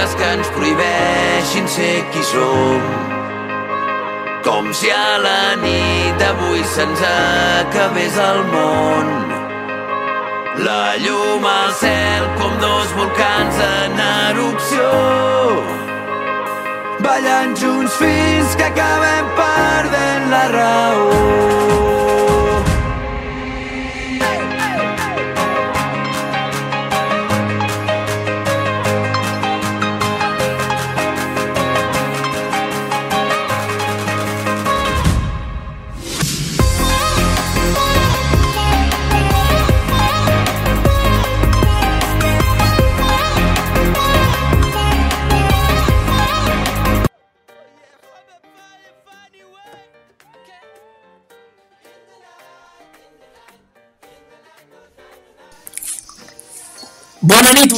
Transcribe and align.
regles 0.00 0.14
que 0.14 0.24
ens 0.24 0.48
prohibeixin 0.48 1.68
ser 1.68 2.04
qui 2.12 2.22
som. 2.22 2.80
Com 4.44 4.72
si 4.72 4.90
a 4.90 5.18
la 5.18 5.56
nit 5.56 6.16
d'avui 6.18 6.62
se'ns 6.64 7.00
acabés 7.02 8.16
el 8.16 8.44
món. 8.52 9.06
La 10.64 10.96
llum 10.96 11.44
al 11.44 11.72
cel 11.72 12.24
com 12.38 12.56
dos 12.60 12.88
volcans 12.96 13.54
en 13.56 14.00
erupció. 14.28 14.88
Ballant 17.00 17.56
junts 17.56 17.92
fins 17.96 18.56
que 18.56 18.64
acabem 18.64 19.26
perdent 19.36 20.30
la 20.30 20.44
raó. 20.56 22.29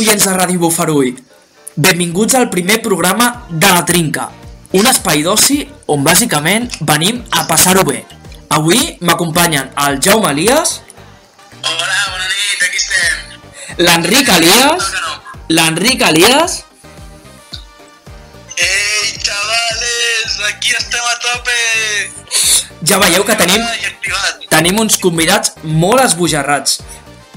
Oients 0.03 0.25
de 0.27 0.33
Ràdio 0.34 0.58
Bufarull. 0.58 1.14
Benvinguts 1.77 2.34
al 2.34 2.48
primer 2.50 2.81
programa 2.83 3.47
de 3.48 3.69
La 3.70 3.84
Trinca, 3.86 4.28
un 4.75 4.86
espai 4.91 5.22
d'oci 5.22 5.61
on 5.94 6.03
bàsicament 6.05 6.67
venim 6.89 7.20
a 7.31 7.44
passar-ho 7.47 7.84
bé. 7.86 8.03
Avui 8.53 8.97
m'acompanyen 9.00 9.70
el 9.86 10.00
Jaume 10.03 10.33
Elias, 10.34 10.81
Hola, 11.62 12.00
bona 12.11 12.27
nit, 12.27 12.62
aquí 12.67 12.81
estem. 12.83 13.17
l'Enric 13.78 14.28
Elias, 14.28 14.89
l'Enric 15.48 16.03
Elias 16.09 16.64
Ei, 18.59 19.14
xavales, 19.22 20.34
aquí 20.48 20.75
estem 20.77 21.00
a 21.00 21.16
tope. 21.22 21.61
Ja 22.84 22.98
veieu 22.98 23.25
que 23.25 23.37
tenim, 23.39 23.62
tenim 24.50 24.81
uns 24.83 24.98
convidats 25.00 25.55
molt 25.62 26.03
esbojarrats. 26.05 26.81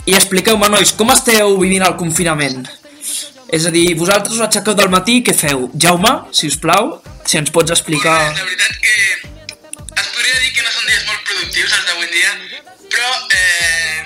I 0.06 0.14
expliqueu-me, 0.14 0.68
nois, 0.70 0.92
com 0.94 1.10
esteu 1.10 1.56
vivint 1.58 1.82
el 1.86 1.96
confinament? 1.98 2.66
És 3.58 3.64
a 3.66 3.72
dir, 3.74 3.88
vosaltres 3.98 4.36
us 4.38 4.44
aixequeu 4.46 4.76
del 4.78 4.92
matí, 4.94 5.16
què 5.26 5.34
feu? 5.34 5.64
Jaume, 5.82 6.12
si 6.38 6.50
us 6.52 6.58
plau, 6.62 6.92
si 7.26 7.40
ens 7.40 7.50
pots 7.56 7.74
explicar... 7.74 8.14
Pues, 8.22 8.38
la 8.38 8.46
veritat 8.46 8.74
que 8.84 8.94
es 10.02 10.10
podria 10.14 10.38
dir 10.44 10.52
que 10.54 10.62
no 10.66 10.74
són 10.76 10.86
dies 10.92 11.08
molt 11.08 11.24
productius 11.30 11.74
els 11.78 11.88
d'avui 11.90 12.06
en 12.06 12.14
dia, 12.14 12.32
però 12.94 13.10
eh, 13.40 14.00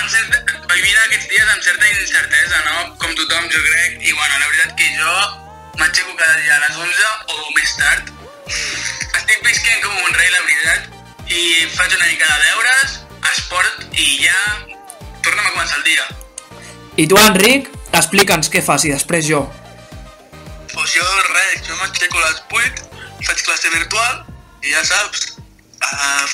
amb 0.00 0.08
certa, 0.14 0.40
vivint 0.72 1.02
aquests 1.04 1.28
dies 1.34 1.52
amb 1.56 1.68
certa 1.68 1.92
incertesa, 1.92 2.62
no? 2.70 2.88
Com 3.04 3.12
tothom, 3.20 3.52
jo 3.52 3.60
crec. 3.66 4.00
I 4.00 4.16
bueno, 4.16 4.40
la 4.40 4.48
veritat 4.48 4.72
que 4.80 4.88
jo 4.96 5.12
m'aixeco 5.76 6.16
cada 6.16 6.40
dia 6.40 6.56
a 6.56 6.62
les 6.64 6.80
11 6.88 7.12
o 7.36 7.52
més 7.58 7.76
tard. 7.84 8.16
Estic 8.48 9.44
visquent 9.44 9.84
com 9.84 9.92
un 10.08 10.16
rei, 10.16 10.32
la 10.32 10.42
veritat, 10.48 10.82
i 11.28 11.68
faig 11.76 12.00
una 12.00 12.08
mica 12.08 12.32
de 12.32 12.42
deures, 12.48 12.98
esport 13.32 13.84
i 13.92 14.08
ja 14.24 14.40
tornem 15.24 15.46
a 15.46 15.52
començar 15.52 15.78
el 15.80 15.86
dia. 15.88 16.06
I 17.00 17.06
tu, 17.10 17.18
Enric, 17.20 17.70
explica'ns 17.96 18.50
què 18.52 18.62
fas 18.64 18.86
i 18.88 18.92
després 18.94 19.26
jo. 19.28 19.44
Pues 20.70 20.94
jo 20.94 21.06
res, 21.28 21.62
jo 21.66 21.76
m'aixeco 21.78 22.18
a 22.20 22.26
les 22.28 22.42
8, 22.62 22.84
faig 23.26 23.44
classe 23.46 23.72
virtual 23.74 24.20
i 24.64 24.74
ja 24.74 24.82
saps, 24.86 25.26
uh, 25.86 26.26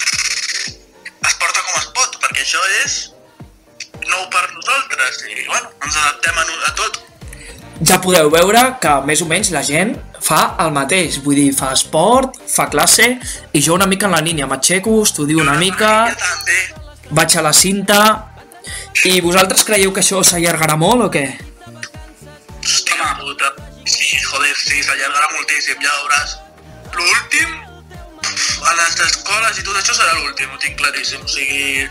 es 1.27 1.37
porta 1.41 1.63
com 1.63 1.79
es 1.81 1.89
pot, 1.97 2.19
perquè 2.23 2.45
això 2.45 2.63
és 2.83 2.99
nou 4.07 4.27
per 4.33 4.45
nosaltres 4.53 5.25
i 5.31 5.47
bueno, 5.47 5.71
ens 5.83 5.97
adaptem 6.03 6.43
a, 6.43 6.47
a 6.69 6.75
tot. 6.79 7.01
Ja 7.87 7.99
podeu 8.03 8.31
veure 8.33 8.63
que 8.81 8.93
més 9.09 9.23
o 9.25 9.29
menys 9.31 9.53
la 9.55 9.65
gent 9.67 9.97
fa 10.27 10.57
el 10.65 10.73
mateix, 10.75 11.21
vull 11.25 11.39
dir, 11.39 11.51
fa 11.55 11.73
esport, 11.77 12.41
fa 12.51 12.67
classe 12.73 13.07
i 13.53 13.63
jo 13.63 13.77
una 13.77 13.87
mica 13.87 14.09
en 14.09 14.17
la 14.17 14.23
línia, 14.25 14.49
m'aixeco, 14.51 14.99
estudio 15.07 15.43
una 15.45 15.55
mica, 15.61 15.93
vaig 17.11 17.37
a 17.37 17.45
la 17.47 17.53
cinta 17.55 18.01
i 19.07 19.21
vosaltres 19.23 19.63
creieu 19.69 19.93
que 19.95 20.03
això 20.03 20.23
s'allargarà 20.27 20.75
molt 20.81 21.07
o 21.07 21.13
què? 21.15 21.27
Hòstia 22.67 23.13
puta. 23.21 23.53
Sí, 23.87 24.19
joder, 24.19 24.55
sí, 24.59 24.83
s'allargarà 24.83 25.29
moltíssim, 25.37 25.79
ja 25.85 25.93
veuràs. 26.01 26.35
L'últim, 26.97 27.53
a 28.67 28.73
les 28.81 28.97
escoles 29.07 29.61
i 29.61 29.67
tot 29.69 29.77
això 29.79 29.95
serà 29.95 30.17
l'últim, 30.17 30.51
ho 30.51 30.59
tinc 30.65 30.75
claríssim. 30.81 31.23
O 31.23 31.31
sigui, 31.31 31.87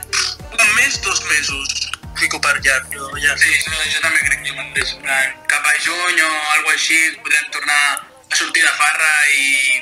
un 0.52 0.74
mes, 0.76 1.00
dos 1.06 1.24
mesos. 1.30 1.92
Fico 2.20 2.40
per 2.40 2.56
llarg, 2.64 2.92
jo 2.92 3.08
ja. 3.20 3.36
Sí, 3.40 3.54
no, 3.70 3.80
jo 3.92 4.04
també 4.04 4.20
crec 4.28 4.44
que 4.44 4.52
en 4.56 5.02
plan, 5.08 5.32
Cap 5.52 5.72
a 5.72 5.74
juny 5.84 6.22
o 6.24 6.30
alguna 6.56 6.76
així 6.76 7.00
podem 7.24 7.50
tornar 7.56 8.15
a 8.32 8.36
sortir 8.36 8.64
de 8.64 8.74
farra 8.80 9.14
i... 9.36 9.82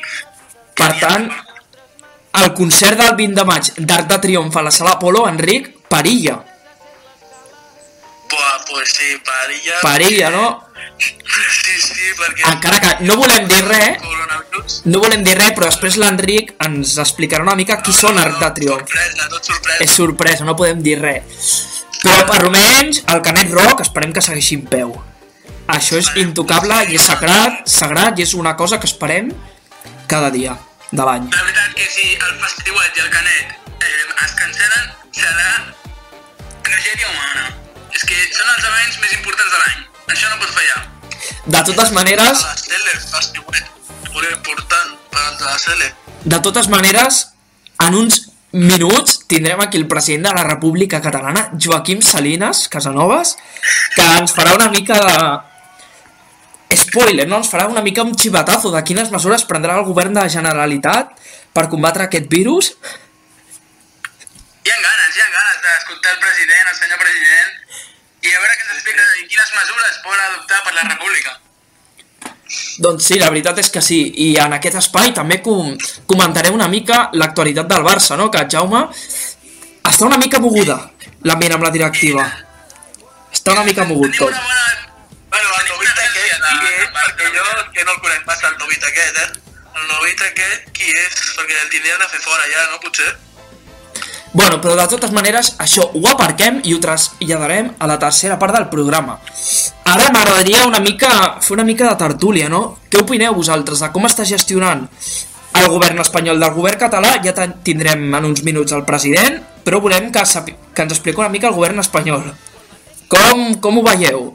Per 0.73 0.89
tant, 0.99 1.27
el 2.41 2.53
concert 2.57 2.97
del 2.97 3.15
20 3.19 3.39
de 3.39 3.45
maig 3.45 3.69
d'Arc 3.77 4.09
de 4.09 4.17
Triomf 4.25 4.57
a 4.57 4.65
la 4.65 4.73
Sala 4.73 4.97
Apolo, 4.97 5.27
Enric, 5.29 5.69
perilla. 5.89 6.39
Buah, 8.31 8.65
pues 8.69 8.89
sí, 8.89 9.09
parilla... 9.23 9.81
Perilla, 9.83 10.29
no? 10.33 10.45
Sí, 10.97 11.75
sí, 11.77 12.09
perquè... 12.17 12.47
Encara 12.49 12.79
que 12.81 13.05
no 13.05 13.17
volem 13.19 13.45
dir 13.49 13.61
res, 13.67 14.01
Coronavirus... 14.01 14.79
no 14.89 15.03
volem 15.03 15.23
dir 15.25 15.37
res, 15.37 15.53
però 15.53 15.69
després 15.69 15.99
l'Enric 16.01 16.55
ens 16.65 16.97
explicarà 17.03 17.45
una 17.45 17.57
mica 17.59 17.79
qui 17.85 17.93
són 17.93 18.17
Arc 18.21 18.41
de 18.41 18.51
Triomf. 18.57 18.89
Sorpresa, 18.89 19.29
tot 19.29 19.53
sorpresa. 19.53 19.79
És 19.85 19.97
sorpresa, 20.01 20.49
no 20.49 20.57
podem 20.57 20.81
dir 20.85 20.97
res. 21.01 21.55
Però 22.03 22.25
per 22.27 22.41
almenys 22.41 23.03
el 23.13 23.21
Canet 23.25 23.53
Rock 23.53 23.85
esperem 23.85 24.13
que 24.15 24.25
segueixi 24.25 24.57
en 24.59 24.69
peu. 24.71 24.95
Això 25.72 25.97
és 25.97 26.09
intocable 26.19 26.75
i 26.91 26.97
és 27.00 27.06
sagrat, 27.07 27.63
sagrat 27.69 28.19
i 28.19 28.25
és 28.25 28.34
una 28.35 28.56
cosa 28.59 28.79
que 28.79 28.90
esperem 28.90 29.31
cada 30.12 30.29
dia 30.34 30.57
de 30.91 31.03
l'any. 31.07 31.29
La 31.31 31.44
veritat 31.47 31.78
que 31.78 31.88
si 31.88 32.09
el 32.18 32.34
festiuet 32.41 33.00
i 33.00 33.06
el 33.06 33.12
canet 33.13 33.56
eh, 33.79 34.25
es 34.25 34.35
cancel·len, 34.40 34.91
serà 35.16 35.50
tragèdia 36.68 37.07
humana. 37.09 37.47
És 37.94 38.03
que 38.03 38.19
són 38.34 38.50
els 38.57 38.68
events 38.68 39.00
més 39.06 39.16
importants 39.19 39.56
de 39.56 39.63
l'any. 39.63 39.88
Això 40.13 40.29
no 40.34 40.41
pot 40.44 40.52
fallar. 40.57 40.81
De 41.44 41.63
totes 41.72 41.91
maneres, 41.96 42.44
important 44.34 44.94
per 45.12 45.23
la 45.47 45.57
de 46.23 46.40
totes 46.40 46.69
maneres, 46.72 47.34
en 47.84 47.96
uns 48.00 48.29
minuts 48.53 49.23
tindrem 49.28 49.59
aquí 49.59 49.78
el 49.78 49.88
president 49.91 50.29
de 50.29 50.34
la 50.38 50.44
República 50.44 51.02
Catalana, 51.02 51.50
Joaquim 51.59 52.02
Salinas 52.02 52.69
Casanovas, 52.69 53.35
que 53.96 54.06
ens 54.19 54.31
farà 54.35 54.53
una 54.56 54.69
mica 54.72 55.00
de 55.03 55.18
spoiler, 56.79 57.28
no? 57.28 57.39
Ens 57.41 57.50
farà 57.51 57.67
una 57.69 57.84
mica 57.85 58.03
un 58.03 58.16
xivatazo 58.17 58.72
de 58.73 58.81
quines 58.88 59.11
mesures 59.13 59.45
prendrà 59.50 59.78
el 59.79 59.88
govern 59.88 60.13
de 60.16 60.23
la 60.23 60.31
Generalitat 60.31 61.13
per 61.53 61.69
combatre 61.72 62.07
aquest 62.07 62.29
virus. 62.31 62.73
Hi 64.63 64.72
ha 64.72 64.79
ganes, 64.79 65.17
hi 65.17 65.23
ha 65.23 65.29
ganes 65.29 65.61
d'escoltar 65.66 66.16
el 66.16 66.19
president, 66.23 66.67
el 66.72 66.78
senyor 66.79 67.01
president, 67.03 67.50
i 68.23 68.31
a 68.31 68.39
veure 68.39 68.53
què 68.57 68.67
ens 68.67 68.75
explica 68.78 69.07
i 69.19 69.28
quines 69.28 69.56
mesures 69.59 70.03
poden 70.06 70.28
adoptar 70.29 70.61
per 70.67 70.75
la 70.78 70.85
República. 70.89 71.39
Doncs 72.85 73.07
sí, 73.09 73.17
la 73.22 73.29
veritat 73.34 73.59
és 73.61 73.69
que 73.73 73.81
sí. 73.81 73.99
I 74.28 74.29
en 74.41 74.55
aquest 74.58 74.79
espai 74.79 75.14
també 75.16 75.40
com 75.46 75.73
comentaré 76.09 76.53
una 76.53 76.70
mica 76.72 77.08
l'actualitat 77.17 77.70
del 77.70 77.85
Barça, 77.85 78.17
no? 78.20 78.29
Que 78.34 78.46
Jaume 78.49 78.85
està 79.84 80.08
una 80.08 80.22
mica 80.22 80.41
moguda 80.43 80.79
l'ambient 81.28 81.58
amb 81.58 81.67
la 81.67 81.73
directiva. 81.73 82.25
Està 83.34 83.58
una 83.58 83.67
mica 83.67 83.85
mogut 83.90 84.16
tot. 84.17 84.31
una 84.31 84.41
bona... 84.47 84.83
jo 87.35 87.44
que 87.74 87.84
no 87.84 87.97
el 87.97 88.02
conec 88.06 88.26
massa, 88.30 88.50
el 88.50 88.58
novit 88.62 88.88
aquest, 88.90 89.20
eh? 89.20 89.59
El 89.74 89.85
novit 89.90 90.26
aquest, 90.30 90.72
qui 90.78 90.90
és? 90.90 91.22
Perquè 91.38 91.62
el 91.64 91.70
tindrien 91.74 92.02
de 92.02 92.09
fer 92.12 92.22
fora 92.24 92.50
ja, 92.50 92.66
no? 92.72 92.82
Potser? 92.84 93.14
Bueno, 94.34 94.58
però 94.62 94.74
de 94.74 94.85
totes 94.90 95.12
maneres, 95.14 95.52
això 95.62 95.85
ho 95.94 96.08
aparquem 96.09 96.58
i 96.66 96.74
ho 96.74 96.80
traslladarem 96.82 97.70
a 97.78 97.90
la 97.90 98.00
tercera 98.02 98.40
part 98.41 98.56
del 98.58 98.66
programa. 98.72 99.20
Ara 99.85 100.08
m'agradaria 100.14 100.64
una 100.66 100.80
mica 100.82 101.12
fer 101.41 101.53
una 101.53 101.66
mica 101.68 101.85
de 101.85 102.00
tertúlia, 102.00 102.50
no? 102.50 102.80
Què 102.90 103.03
opineu 103.03 103.35
vosaltres 103.38 103.84
de 103.84 103.91
com 103.94 104.09
està 104.09 104.26
gestionant 104.26 104.88
el 105.53 105.68
govern 105.70 106.02
espanyol 106.02 106.41
del 106.41 106.56
govern 106.56 106.82
català? 106.82 107.20
Ja 107.22 107.35
tindrem 107.38 108.08
en 108.09 108.26
uns 108.32 108.41
minuts 108.41 108.74
el 108.74 108.85
president, 108.90 109.38
però 109.64 109.82
volem 109.84 110.09
que, 110.12 110.24
que 110.26 110.82
ens 110.88 110.97
expliqui 110.97 111.22
una 111.22 111.30
mica 111.30 111.52
el 111.52 111.58
govern 111.59 111.84
espanyol. 111.84 112.26
Com, 113.14 113.53
com 113.62 113.78
ho 113.78 113.85
veieu? 113.85 114.32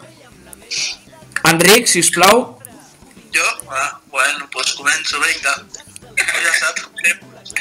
Enric, 1.50 1.90
si 1.90 2.06
us 2.06 2.12
plau. 2.14 2.57
Jo? 3.34 3.46
Ah, 3.70 4.00
bueno, 4.12 4.48
doncs 4.54 4.74
començo, 4.78 5.20
vinga. 5.24 5.54
Ja 6.18 6.52
saps, 6.58 6.86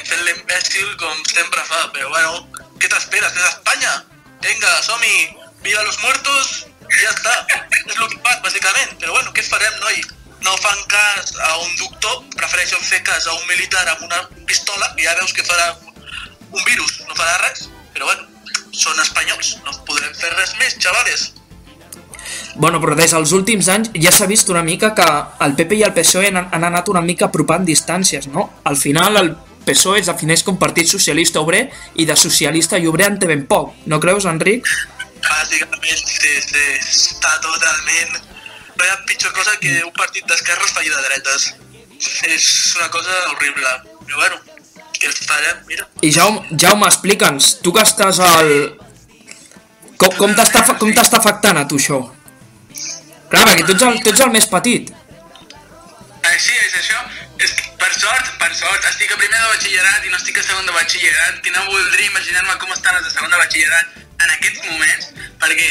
fent 0.07 0.23
l'imbècil 0.25 0.95
com 1.01 1.25
sempre 1.29 1.63
fa, 1.67 1.83
però 1.93 2.09
bueno, 2.13 2.63
què 2.81 2.89
t'esperes? 2.91 3.35
És 3.35 3.49
Espanya? 3.51 3.93
Vinga, 4.43 4.71
som-hi! 4.85 5.17
Viva 5.65 5.83
los 5.83 5.99
muertos 6.03 6.67
I 6.87 7.01
ja 7.01 7.11
està. 7.11 7.33
És 7.73 7.97
el 7.97 8.07
que 8.11 8.19
fan, 8.23 8.39
bàsicament. 8.45 8.93
Però 9.01 9.15
bueno, 9.15 9.33
què 9.35 9.43
farem, 9.43 9.73
noi? 9.83 9.99
No 10.45 10.53
fan 10.61 10.83
cas 10.91 11.33
a 11.43 11.49
un 11.63 11.73
doctor, 11.81 12.21
prefereixen 12.37 12.83
fer 12.85 13.01
cas 13.03 13.25
a 13.27 13.33
un 13.33 13.47
militar 13.49 13.83
amb 13.91 14.05
una 14.05 14.21
pistola 14.47 14.91
i 14.95 15.07
ja 15.07 15.15
veus 15.17 15.33
que 15.33 15.43
farà 15.47 15.71
un 15.81 16.63
virus, 16.63 17.01
no 17.09 17.17
farà 17.17 17.35
res. 17.41 17.65
Però 17.95 18.07
bueno, 18.07 18.27
són 18.71 19.01
espanyols, 19.03 19.55
no 19.65 19.75
podrem 19.89 20.13
fer 20.15 20.31
res 20.37 20.53
més, 20.61 20.77
xavales. 20.83 21.31
Bueno, 22.57 22.79
però 22.81 22.95
des 22.97 23.13
dels 23.13 23.31
últims 23.37 23.67
anys 23.69 23.91
ja 24.01 24.11
s'ha 24.13 24.25
vist 24.29 24.49
una 24.49 24.63
mica 24.65 24.93
que 24.97 25.05
el 25.45 25.53
PP 25.57 25.77
i 25.77 25.83
el 25.85 25.93
PSOE 25.93 26.31
han, 26.31 26.47
han 26.51 26.63
anat 26.65 26.89
una 26.89 27.03
mica 27.05 27.27
apropant 27.29 27.65
distàncies, 27.65 28.25
no? 28.33 28.47
Al 28.65 28.77
final 28.81 29.19
el 29.21 29.35
PSOE 29.67 30.01
es 30.01 30.09
defineix 30.09 30.43
com 30.47 30.57
Partit 30.57 30.89
Socialista 30.89 31.43
Obrer 31.43 31.67
i 32.01 32.07
de 32.09 32.15
socialista 32.17 32.79
i 32.81 32.87
obrer 32.89 33.11
en 33.11 33.19
té 33.21 33.29
ben 33.29 33.45
poc, 33.49 33.75
no 33.85 33.99
creus, 34.01 34.25
Enric? 34.25 34.65
Bàsicament, 35.27 36.01
sí, 36.01 36.33
sí, 36.47 36.65
està 36.81 37.37
totalment... 37.45 38.17
No 38.77 38.85
hi 38.85 38.91
ha 38.93 38.97
pitjor 39.09 39.31
cosa 39.33 39.55
que 39.57 39.71
un 39.81 39.93
partit 39.97 40.27
d'esquerres 40.29 40.73
faci 40.73 40.91
de 40.93 40.99
dretes. 41.07 41.47
És 42.29 42.43
una 42.77 42.91
cosa 42.93 43.15
horrible. 43.31 43.71
Però 44.05 44.19
bueno, 44.19 44.37
què 45.01 45.09
farem? 45.15 45.63
Mira. 45.69 45.87
I 46.05 46.11
Jaume, 46.13 46.43
Jaume 46.53 46.85
explica'ns, 46.85 47.55
tu 47.65 47.73
que 47.73 47.81
estàs 47.81 48.21
al... 48.21 48.51
Com, 49.97 50.13
com 50.19 50.35
t'està 50.37 51.17
afectant 51.17 51.57
a 51.57 51.65
tu 51.65 51.81
això? 51.81 52.03
Clar, 53.31 53.43
perquè 53.43 53.65
tu 53.67 53.75
ets 53.75 53.83
el, 53.83 53.97
tu 54.03 54.13
ets 54.13 54.23
el 54.23 54.33
més 54.33 54.47
petit. 54.51 54.91
Així 56.27 56.53
és 56.53 56.75
això. 56.79 56.99
És 57.43 57.53
que, 57.53 57.65
per 57.81 57.89
sort, 57.93 58.29
per 58.41 58.49
sort, 58.55 58.85
estic 58.89 59.11
a 59.13 59.19
primer 59.19 59.37
de 59.37 59.49
batxillerat 59.51 60.05
i 60.07 60.13
no 60.13 60.17
estic 60.17 60.39
a 60.41 60.45
segon 60.45 60.65
de 60.65 60.73
batxillerat, 60.75 61.41
que 61.43 61.53
no 61.53 61.65
voldria 61.67 62.09
imaginar-me 62.09 62.55
com 62.61 62.71
estan 62.73 62.97
els 62.97 63.05
de 63.05 63.13
segon 63.13 63.33
de 63.33 63.41
batxillerat 63.41 63.97
en 64.25 64.33
aquests 64.37 64.63
moments, 64.71 65.11
perquè 65.43 65.67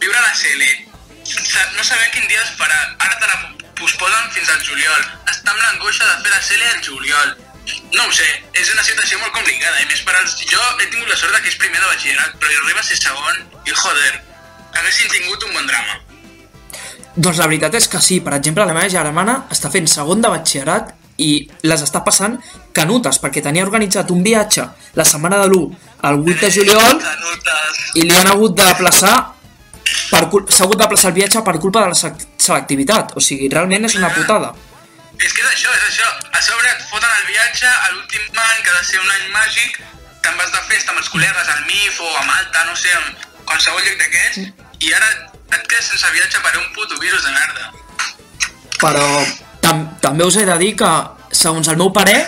viure 0.00 0.16
a 0.16 0.24
la 0.24 0.32
CL, 0.38 0.70
no 1.76 1.84
saber 1.84 2.08
quin 2.14 2.26
dia 2.30 2.40
es 2.40 2.54
farà, 2.56 2.78
ara 3.04 3.18
te 3.20 3.28
la 3.28 3.38
posposen 3.80 4.32
fins 4.36 4.48
al 4.54 4.64
juliol, 4.64 5.04
estar 5.28 5.52
amb 5.52 5.60
l'angoixa 5.60 6.08
de 6.08 6.16
fer 6.24 6.32
la 6.32 6.42
CL 6.46 6.68
al 6.70 6.82
juliol. 6.88 7.36
No 7.94 8.06
ho 8.06 8.12
sé, 8.14 8.28
és 8.56 8.70
una 8.72 8.86
situació 8.86 9.18
molt 9.20 9.34
complicada, 9.36 9.82
i 9.82 9.90
més 9.90 10.00
per 10.06 10.16
als... 10.16 10.38
Jo 10.48 10.62
he 10.80 10.88
tingut 10.88 11.10
la 11.10 11.18
sort 11.20 11.36
que 11.36 11.52
és 11.52 11.58
primer 11.60 11.78
de 11.82 11.90
batxillerat, 11.90 12.38
però 12.40 12.54
jo 12.54 12.64
arriba 12.64 12.80
a 12.80 12.88
ser 12.88 12.98
segon 13.02 13.44
i, 13.66 13.74
joder, 13.74 14.14
haguessin 14.78 15.12
tingut 15.12 15.44
un 15.50 15.58
bon 15.58 15.68
drama. 15.68 16.00
Doncs 17.20 17.40
la 17.40 17.46
veritat 17.50 17.74
és 17.76 17.88
que 17.90 18.00
sí, 18.00 18.20
per 18.24 18.32
exemple, 18.38 18.64
la 18.64 18.72
meva 18.76 18.88
germana 18.92 19.34
està 19.52 19.68
fent 19.72 19.88
segon 19.90 20.22
de 20.24 20.30
batxillerat 20.32 20.94
i 21.20 21.32
les 21.68 21.82
està 21.84 22.00
passant 22.06 22.38
canutes, 22.76 23.18
perquè 23.20 23.42
tenia 23.44 23.66
organitzat 23.66 24.08
un 24.14 24.22
viatge 24.24 24.64
la 24.96 25.04
setmana 25.04 25.42
de 25.42 25.50
l'1 25.50 25.66
al 26.08 26.22
8 26.22 26.38
de 26.40 26.50
juliol 26.54 27.02
i 28.00 28.06
li 28.06 28.14
han 28.16 28.30
hagut 28.30 28.54
d'aplaçar 28.56 29.16
per 30.10 30.22
cul- 30.32 30.46
s'ha 30.48 30.64
hagut 30.64 30.78
d'aplaçar 30.80 31.10
el 31.10 31.16
viatge 31.18 31.42
per 31.44 31.58
culpa 31.60 31.82
de 31.84 31.92
la 31.92 31.98
selectivitat, 32.46 33.12
o 33.16 33.20
sigui, 33.20 33.48
realment 33.52 33.84
és 33.84 33.96
una 33.98 34.08
putada. 34.14 34.52
És 35.20 35.32
que 35.34 35.42
és 35.44 35.48
això, 35.50 35.70
és 35.76 35.84
això. 35.90 36.08
A 36.32 36.40
sobre 36.40 36.70
et 36.70 36.80
foten 36.88 37.10
el 37.18 37.26
viatge 37.28 37.66
a 37.68 37.90
l'últim 37.92 38.22
any, 38.32 38.62
que 38.64 38.70
ha 38.70 38.78
de 38.78 38.84
ser 38.88 39.00
un 39.02 39.10
any 39.16 39.26
màgic, 39.34 39.76
te'n 40.24 40.38
vas 40.40 40.52
de 40.54 40.62
festa 40.70 40.94
amb 40.94 41.02
els 41.02 41.10
col·legues 41.12 41.50
al 41.52 41.66
MIF 41.66 42.00
o 42.00 42.08
a 42.16 42.24
Malta, 42.24 42.64
no 42.70 42.76
sé, 42.76 42.94
en 42.96 43.44
qualsevol 43.44 43.82
lloc 43.84 43.98
d'aquests, 44.00 44.38
i 44.88 44.94
ara 44.96 45.10
et 45.52 45.66
quedes 45.66 45.86
sense 45.92 46.10
viatge 46.14 46.40
per 46.44 46.56
un 46.58 46.66
puto 46.74 46.98
virus 47.00 47.22
de 47.24 47.30
merda. 47.30 47.72
Però 48.80 49.06
tam 49.60 49.86
també 50.00 50.24
us 50.24 50.36
he 50.40 50.44
de 50.48 50.56
dir 50.58 50.74
que, 50.76 50.90
segons 51.32 51.68
el 51.68 51.76
meu 51.76 51.92
parer, 51.92 52.20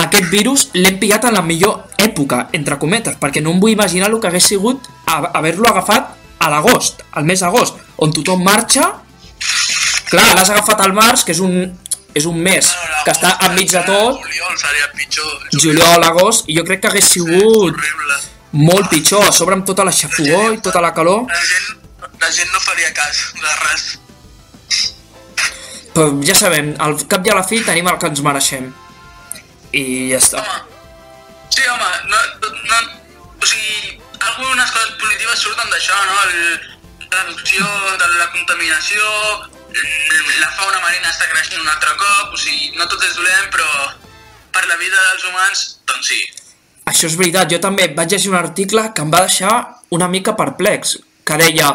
aquest 0.00 0.30
virus 0.32 0.68
l'hem 0.74 0.98
pillat 1.00 1.24
en 1.28 1.34
la 1.36 1.42
millor 1.42 1.86
època, 1.98 2.46
entre 2.56 2.78
cometes, 2.78 3.16
perquè 3.20 3.42
no 3.42 3.50
em 3.52 3.60
vull 3.60 3.72
imaginar 3.74 4.08
el 4.10 4.20
que 4.20 4.28
hagués 4.30 4.46
sigut 4.54 4.86
a- 5.06 5.30
haver-lo 5.34 5.68
agafat 5.68 6.14
a 6.40 6.48
l'agost, 6.48 7.02
al 7.12 7.24
mes 7.24 7.40
d'agost, 7.40 7.74
on 7.98 8.12
tothom 8.12 8.42
marxa. 8.42 8.86
Clar, 10.10 10.34
l'has 10.34 10.48
agafat 10.50 10.80
al 10.80 10.92
març, 10.96 11.22
que 11.24 11.32
és 11.32 11.40
un, 11.44 11.52
és 12.14 12.24
un 12.26 12.38
mes 12.42 12.70
que 13.04 13.12
està 13.12 13.36
enmig 13.46 13.70
de 13.70 13.82
tot, 13.86 14.16
Juliol 14.24 14.56
seria 14.58 14.88
pitjor. 14.96 15.50
juliol, 15.60 16.04
agost, 16.04 16.48
i 16.48 16.56
jo 16.56 16.64
crec 16.64 16.80
que 16.80 16.88
hagués 16.88 17.04
sigut 17.12 17.74
Horrible. 17.76 18.16
molt 18.52 18.88
pitjor, 18.90 19.22
a 19.28 19.32
sobre 19.32 19.54
amb 19.54 19.66
tota 19.66 19.84
la 19.84 19.92
xafogó 19.92 20.52
i 20.52 20.58
tota 20.60 20.80
la 20.80 20.94
calor. 20.94 21.26
La 21.28 21.34
gent, 21.44 21.79
la 22.20 22.30
gent 22.30 22.50
no 22.52 22.60
faria 22.60 22.92
cas 22.94 23.22
de 23.40 23.54
res. 23.64 23.86
Però 25.94 26.10
ja 26.24 26.36
sabem, 26.38 26.74
al 26.78 26.98
cap 27.10 27.26
i 27.26 27.32
a 27.32 27.38
la 27.40 27.46
fi 27.46 27.62
tenim 27.66 27.88
el 27.90 27.98
que 28.00 28.10
ens 28.12 28.22
mereixem. 28.24 28.68
I 29.74 29.84
ja 30.12 30.20
està. 30.20 30.42
Home, 30.42 30.58
sí, 31.54 31.64
home, 31.66 31.90
no, 32.10 32.20
no, 32.70 32.82
o 33.40 33.48
sigui, 33.48 33.96
algunes 34.20 34.74
coses 34.76 34.94
positives 35.00 35.46
surten 35.46 35.72
d'això, 35.72 35.98
no? 36.10 36.18
El, 36.28 36.68
la 37.10 37.24
reducció 37.24 37.66
de 38.02 38.10
la 38.18 38.28
contaminació, 38.34 39.02
la 40.40 40.50
fauna 40.58 40.80
marina 40.82 41.10
està 41.10 41.26
creixent 41.32 41.62
un 41.62 41.72
altre 41.72 41.96
cop, 41.98 42.36
o 42.36 42.38
sigui, 42.38 42.72
no 42.78 42.86
tot 42.90 43.02
és 43.06 43.16
dolent, 43.18 43.50
però 43.54 43.68
per 44.54 44.66
la 44.68 44.78
vida 44.78 44.98
dels 45.10 45.26
humans, 45.30 45.66
doncs 45.90 46.12
sí. 46.12 46.20
Això 46.90 47.06
és 47.10 47.16
veritat, 47.18 47.50
jo 47.50 47.60
també 47.62 47.90
vaig 47.94 48.14
llegir 48.14 48.32
un 48.32 48.38
article 48.38 48.88
que 48.94 49.04
em 49.06 49.12
va 49.12 49.26
deixar 49.26 49.54
una 49.94 50.08
mica 50.10 50.36
perplex, 50.38 50.98
que 51.30 51.38
deia 51.38 51.70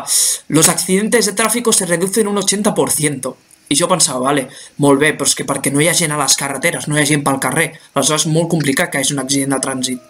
los 0.50 0.68
accidentes 0.70 1.26
de 1.26 1.34
tráfico 1.34 1.72
se 1.72 1.86
reducen 1.88 2.28
un 2.28 2.36
80%. 2.44 3.36
I 3.70 3.76
jo 3.80 3.88
pensava, 3.90 4.20
vale, 4.28 4.44
molt 4.84 5.00
bé, 5.02 5.14
però 5.18 5.26
és 5.26 5.34
que 5.34 5.46
perquè 5.48 5.72
no 5.74 5.80
hi 5.82 5.88
ha 5.90 5.96
gent 5.98 6.12
a 6.14 6.20
les 6.20 6.36
carreteres, 6.38 6.86
no 6.88 6.98
hi 6.98 7.02
ha 7.02 7.08
gent 7.10 7.24
pel 7.26 7.40
carrer, 7.42 7.72
aleshores 7.96 8.28
és 8.28 8.32
molt 8.36 8.52
complicat 8.52 8.92
que 8.92 9.00
hi 9.00 9.06
hagi 9.08 9.16
un 9.16 9.24
accident 9.24 9.56
de 9.56 9.60
trànsit. 9.64 10.04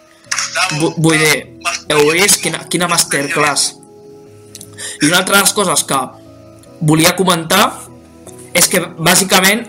Vu- 0.80 0.92
Vull 0.98 1.22
dir, 1.22 1.38
heu 1.94 2.10
vist 2.12 2.42
quina, 2.42 2.60
quina 2.68 2.88
masterclass. 2.90 3.70
I 5.00 5.06
una 5.08 5.22
altra 5.22 5.38
de 5.38 5.42
les 5.46 5.54
coses 5.56 5.84
que 5.88 6.02
volia 6.80 7.14
comentar 7.16 7.62
és 8.52 8.68
que 8.68 8.82
bàsicament 8.98 9.64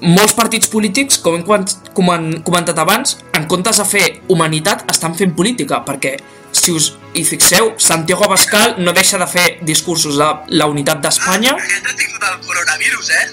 molts 0.00 0.32
partits 0.34 0.68
polítics, 0.72 1.18
com 1.18 1.36
hem 1.36 2.30
comentat 2.42 2.78
abans, 2.80 3.18
en 3.36 3.44
comptes 3.46 3.76
de 3.76 3.84
fer 3.84 4.06
humanitat, 4.32 4.86
estan 4.90 5.14
fent 5.14 5.34
política, 5.36 5.82
perquè 5.84 6.16
si 6.62 6.70
us 6.78 6.92
hi 7.18 7.24
fixeu, 7.26 7.72
Santiago 7.82 8.24
Abascal 8.24 8.76
no 8.78 8.92
deixa 8.94 9.18
de 9.18 9.26
fer 9.26 9.46
discursos 9.66 10.16
de 10.20 10.28
la 10.54 10.66
unitat 10.70 11.00
d'Espanya, 11.02 11.56
Aquest 11.58 11.88
ha 11.90 11.94
tingut 11.98 12.22
el 12.28 12.38
coronavirus, 12.46 13.10
eh? 13.10 13.26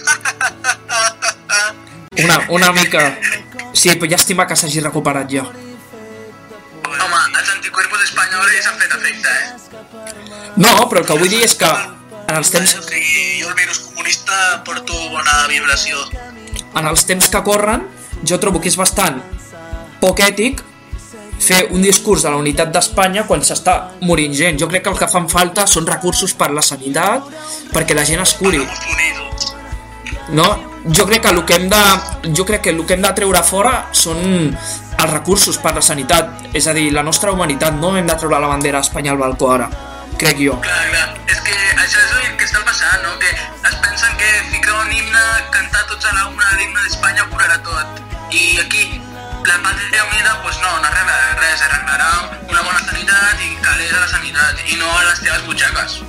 una, 2.26 2.40
una 2.50 2.72
mica... 2.74 3.04
Sí, 3.74 3.94
però 3.96 4.10
llàstima 4.12 4.48
que 4.50 4.58
s'hagi 4.58 4.82
recuperat 4.84 5.30
ja. 5.32 5.44
Home, 6.90 7.20
els 7.40 7.52
anticuerpos 7.54 8.02
espanyols 8.08 8.68
han 8.68 8.80
fet 8.82 8.96
efecte, 8.98 9.30
eh? 9.30 9.48
No, 10.60 10.74
però 10.90 11.04
el 11.04 11.08
que 11.08 11.18
vull 11.22 11.32
dir 11.32 11.44
és 11.46 11.54
que 11.60 11.70
en 11.70 12.36
els 12.36 12.50
temps, 12.54 12.74
O 12.82 12.84
sigui, 12.88 13.22
jo 13.44 13.48
el 13.52 13.56
virus 13.62 13.80
comunista 13.86 14.64
porto 14.66 14.98
bona 15.14 15.46
vibració. 15.48 16.02
en 16.80 16.86
els 16.86 17.06
temps 17.06 17.30
que 17.30 17.44
corren, 17.46 17.86
jo 18.26 18.38
trobo 18.42 18.60
que 18.62 18.70
és 18.70 18.78
bastant 18.78 19.22
poc 20.02 20.20
ètic 20.26 20.62
fer 21.40 21.68
un 21.72 21.82
discurs 21.82 22.24
de 22.26 22.32
la 22.34 22.40
unitat 22.40 22.72
d'Espanya 22.74 23.26
quan 23.28 23.44
s'està 23.46 23.76
morint 24.06 24.36
gent. 24.36 24.60
Jo 24.60 24.68
crec 24.68 24.84
que 24.86 24.94
el 24.94 25.00
que 25.00 25.08
fan 25.12 25.30
falta 25.32 25.66
són 25.68 25.88
recursos 25.88 26.36
per 26.38 26.52
la 26.56 26.64
sanitat, 26.66 27.26
perquè 27.74 27.96
la 27.98 28.06
gent 28.06 28.22
es 28.24 28.36
curi. 28.40 28.62
No? 30.36 30.50
Jo 30.96 31.06
crec 31.08 31.24
que 31.24 31.32
el 31.34 31.44
que 31.46 31.56
hem 31.56 31.68
de, 31.72 31.82
jo 32.36 32.46
crec 32.46 32.62
que 32.68 32.74
el 32.76 32.86
que 32.86 32.96
hem 32.96 33.04
de 33.04 33.12
treure 33.16 33.42
fora 33.44 33.90
són 33.92 34.20
els 35.00 35.12
recursos 35.12 35.58
per 35.60 35.74
la 35.76 35.84
sanitat, 35.84 36.50
és 36.56 36.68
a 36.68 36.76
dir, 36.76 36.90
la 36.96 37.04
nostra 37.04 37.32
humanitat, 37.36 37.76
no 37.80 37.96
hem 37.98 38.08
de 38.08 38.16
treure 38.20 38.40
la 38.40 38.52
bandera 38.52 38.80
d'Espanya 38.80 39.14
al 39.16 39.20
balcó 39.22 39.52
ara, 39.56 39.70
crec 40.20 40.40
jo. 40.44 40.60
Clar, 40.64 40.86
clar. 40.92 41.08
És 41.32 41.42
que 41.46 41.56
això 41.56 42.00
és 42.04 42.16
el 42.20 42.38
que 42.40 42.48
està 42.48 42.64
passant, 42.68 43.04
no? 43.04 43.16
Que 43.20 43.32
es 43.32 43.78
pensen 43.84 44.18
que 44.22 44.32
ficar 44.54 44.76
un 44.84 44.92
himne, 44.92 45.26
cantar 45.56 45.86
tots 45.92 46.06
a 46.06 46.16
la 46.16 46.28
una 46.32 46.56
l'himne 46.58 46.88
d'Espanya 46.88 47.28
curarà 47.32 47.60
tot. 47.68 48.04
I 48.30 48.60
aquí, 48.64 48.86
la 49.46 49.58
pàtria 49.64 50.06
unida, 50.06 50.36
pues 50.44 50.58
no, 50.62 50.72
no 50.80 50.88
arregla 50.88 51.18
res, 51.40 51.62
arreglarà 51.68 52.10
una 52.50 52.62
bona 52.62 52.82
sanitat 52.86 53.44
i 53.46 53.56
calés 53.64 53.94
a 53.94 54.04
la 54.04 54.10
sanitat, 54.12 54.64
i 54.68 54.80
no 54.82 54.90
a 54.92 55.04
les 55.08 55.22
teves 55.24 55.46
butxaques. 55.48 56.00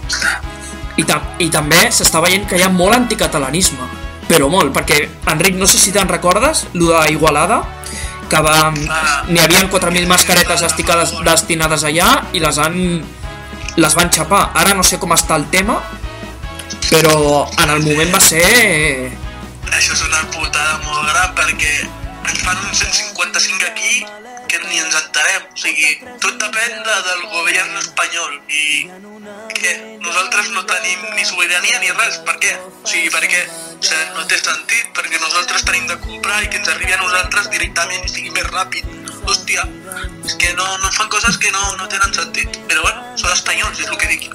I, 0.97 1.05
ta 1.09 1.21
I 1.39 1.51
també 1.53 1.87
s'està 1.95 2.23
veient 2.25 2.49
que 2.49 2.59
hi 2.59 2.65
ha 2.67 2.73
molt 2.73 2.97
anticatalanisme, 2.99 3.87
però 4.29 4.51
molt, 4.53 4.75
perquè, 4.75 5.03
Enric, 5.33 5.57
no 5.59 5.69
sé 5.71 5.79
si 5.79 5.95
te'n 5.95 6.11
recordes, 6.11 6.67
lo 6.75 6.93
de 6.93 7.15
Igualada, 7.15 7.63
que 8.31 8.43
va, 8.47 8.71
n'hi 8.71 9.41
havia 9.43 9.65
4.000 9.71 10.07
mascaretes 10.11 10.63
esticades 10.63 11.17
destinades 11.27 11.83
allà 11.89 12.13
i 12.33 12.43
les 12.43 12.61
han 12.63 12.77
les 13.77 13.95
van 13.95 14.11
xapar. 14.11 14.51
Ara 14.55 14.75
no 14.75 14.85
sé 14.87 14.99
com 15.03 15.15
està 15.15 15.39
el 15.41 15.47
tema, 15.51 15.81
però 16.91 17.47
en 17.63 17.75
el 17.75 17.83
moment 17.87 18.13
va 18.15 18.21
ser... 18.23 18.45
Això 19.71 19.95
és 19.95 20.05
una 20.07 20.23
putada 20.35 20.79
molt 20.85 21.11
gran 21.11 21.35
perquè 21.39 22.00
ens 22.31 22.43
fan 22.47 22.59
un 22.63 22.75
155 22.75 23.67
aquí 23.67 24.05
que 24.49 24.59
ni 24.67 24.79
ens 24.79 24.95
entenem. 24.95 25.47
O 25.51 25.59
sigui, 25.59 25.91
tot 26.23 26.37
depèn 26.43 26.77
de, 26.87 26.97
del 27.07 27.23
govern 27.33 27.77
espanyol 27.81 28.37
i 28.49 28.65
què? 29.57 29.75
Nosaltres 30.03 30.51
no 30.55 30.65
tenim 30.71 31.05
ni 31.17 31.27
sobirania 31.27 31.81
ni 31.83 31.93
res. 31.99 32.21
Per 32.27 32.37
què? 32.43 32.55
O 32.83 32.87
sigui, 32.87 33.11
perquè 33.15 33.43
o 33.47 33.83
sigui, 33.83 34.07
no 34.17 34.27
té 34.31 34.41
sentit, 34.41 34.91
perquè 34.97 35.21
nosaltres 35.23 35.67
tenim 35.69 35.87
de 35.91 35.99
comprar 36.07 36.41
i 36.45 36.51
que 36.51 36.61
ens 36.63 36.73
arribi 36.73 36.97
a 36.97 37.03
nosaltres 37.03 37.51
directament 37.55 38.07
i 38.07 38.13
sigui 38.15 38.35
més 38.35 38.51
ràpid. 38.51 38.97
hòstia, 39.21 39.63
és 40.25 40.35
que 40.41 40.55
no, 40.57 40.65
no 40.83 40.91
fan 40.97 41.11
coses 41.13 41.37
que 41.39 41.51
no, 41.53 41.61
no 41.77 41.87
tenen 41.93 42.15
sentit. 42.17 42.57
Però 42.67 42.83
bueno, 42.83 43.03
són 43.21 43.35
espanyols, 43.35 43.79
és 43.79 43.91
el 43.91 43.99
que 44.01 44.09
dic. 44.09 44.31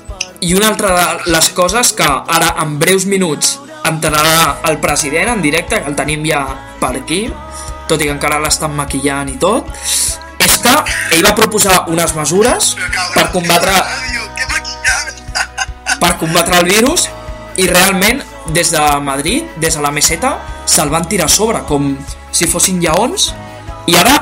I 0.46 0.54
una 0.56 0.70
altra 0.70 0.92
de 0.96 1.32
les 1.34 1.50
coses 1.58 1.92
que 1.98 2.06
ara 2.06 2.54
en 2.62 2.78
breus 2.80 3.08
minuts 3.10 3.58
entrarà 3.90 4.62
el 4.70 4.80
president 4.84 5.34
en 5.34 5.42
directe, 5.42 5.82
que 5.82 5.90
el 5.92 5.98
tenim 5.98 6.24
ja 6.30 6.46
per 6.80 6.94
aquí, 7.02 7.26
tot 7.90 8.02
i 8.02 8.08
que 8.10 8.16
encara 8.16 8.42
l'estan 8.44 8.76
maquillant 8.76 9.30
i 9.32 9.38
tot, 9.42 9.70
és 10.40 10.58
que 10.62 10.74
ell 11.16 11.26
va 11.26 11.34
proposar 11.38 11.86
unes 11.94 12.14
mesures 12.18 12.74
per 13.16 13.30
combatre, 13.34 13.76
per 16.02 16.16
combatre 16.22 16.60
el 16.62 16.70
virus 16.70 17.08
i 17.62 17.68
realment 17.72 18.22
des 18.54 18.72
de 18.72 18.84
Madrid, 19.02 19.46
des 19.58 19.76
de 19.76 19.82
la 19.82 19.92
meseta, 19.92 20.36
se'l 20.66 20.92
van 20.94 21.08
tirar 21.10 21.26
a 21.30 21.32
sobre 21.32 21.64
com 21.70 21.94
si 22.32 22.48
fossin 22.52 22.82
lleons 22.84 23.32
i 23.88 23.96
ara, 23.98 24.16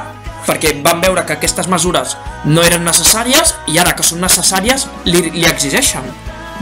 perquè 0.46 0.74
van 0.84 1.01
veure 1.01 1.24
que 1.25 1.36
aquestes 1.38 1.67
mesures 1.72 2.17
no 2.46 2.63
eren 2.63 2.84
necessàries 2.86 3.55
i 3.72 3.79
ara 3.79 3.96
que 3.96 4.03
són 4.03 4.22
necessàries 4.24 4.88
li, 5.08 5.29
li 5.32 5.48
exigeixen. 5.48 6.08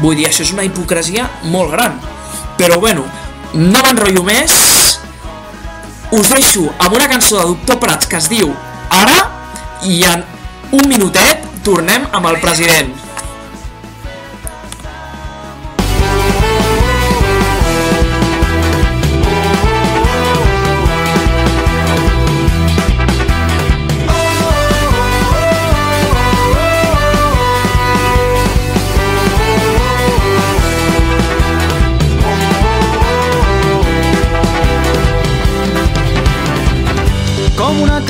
Vull 0.01 0.17
dir, 0.17 0.27
això 0.29 0.45
és 0.45 0.53
una 0.53 0.65
hipocresia 0.65 1.27
molt 1.51 1.73
gran. 1.73 1.97
Però 2.57 2.77
bueno, 2.79 3.05
no 3.53 3.81
m'enrotllo 3.83 4.23
més, 4.23 5.00
us 6.11 6.27
deixo 6.27 6.65
amb 6.77 6.95
una 6.97 7.07
cançó 7.07 7.39
de 7.39 7.45
Doctor 7.53 7.79
Prats 7.79 8.09
que 8.11 8.19
es 8.19 8.27
diu 8.31 8.49
Ara 8.91 9.19
i 9.87 10.01
en 10.03 10.25
un 10.75 10.89
minutet 10.91 11.45
tornem 11.63 12.03
amb 12.11 12.27
el 12.27 12.39
president. 12.43 12.91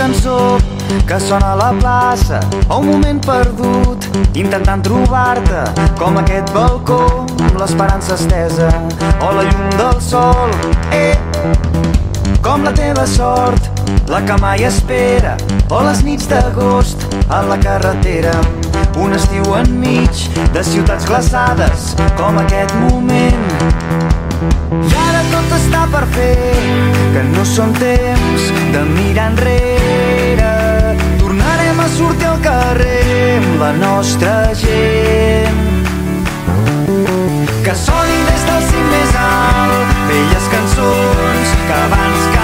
Cançó 0.01 0.57
que 1.05 1.19
sona 1.19 1.51
a 1.51 1.55
la 1.55 1.73
plaça 1.79 2.39
o 2.69 2.77
un 2.79 2.87
moment 2.89 3.19
perdut 3.21 4.07
intentant 4.33 4.81
trobar-te 4.81 5.59
com 5.99 6.17
aquest 6.17 6.49
balcó 6.55 7.01
amb 7.35 7.59
l'esperança 7.59 8.15
estesa 8.15 8.69
o 9.21 9.29
la 9.35 9.43
llum 9.45 9.67
del 9.77 9.99
sol. 10.01 10.55
Eh, 10.97 11.13
com 12.41 12.65
la 12.65 12.73
teva 12.73 13.05
sort 13.05 13.83
la 14.09 14.23
que 14.25 14.39
mai 14.41 14.65
espera 14.71 15.35
o 15.69 15.83
les 15.85 16.01
nits 16.07 16.25
d'agost 16.33 17.05
a 17.29 17.43
la 17.51 17.59
carretera. 17.61 18.33
Un 18.97 19.13
estiu 19.19 19.53
enmig 19.59 20.25
de 20.57 20.65
ciutats 20.65 21.05
glaçades 21.05 21.93
com 22.17 22.41
aquest 22.41 22.73
moment 22.87 24.30
i 24.41 24.93
ara 24.97 25.21
tot 25.29 25.53
està 25.57 25.81
per 25.91 26.01
fer, 26.15 26.33
que 27.13 27.23
no 27.29 27.45
són 27.45 27.73
temps 27.77 28.47
de 28.73 28.81
mirar 28.95 29.27
enrere. 29.33 30.51
Tornarem 31.21 31.81
a 31.83 31.87
sortir 31.97 32.29
al 32.31 32.41
carrer 32.45 33.37
amb 33.37 33.61
la 33.61 33.71
nostra 33.77 34.35
gent. 34.63 35.61
Que 37.61 37.77
soni 37.85 38.21
des 38.31 38.45
del 38.49 38.69
cim 38.71 38.93
més 38.95 39.17
alt, 39.21 39.97
velles 40.09 40.53
cançons 40.57 41.57
que 41.67 41.81
abans 41.85 42.21
cantàvem, 42.25 42.40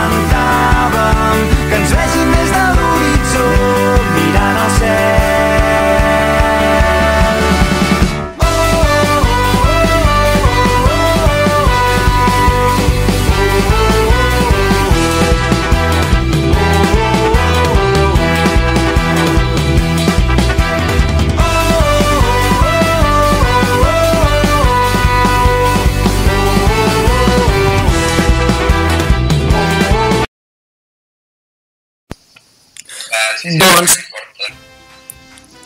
Doncs, 33.47 33.97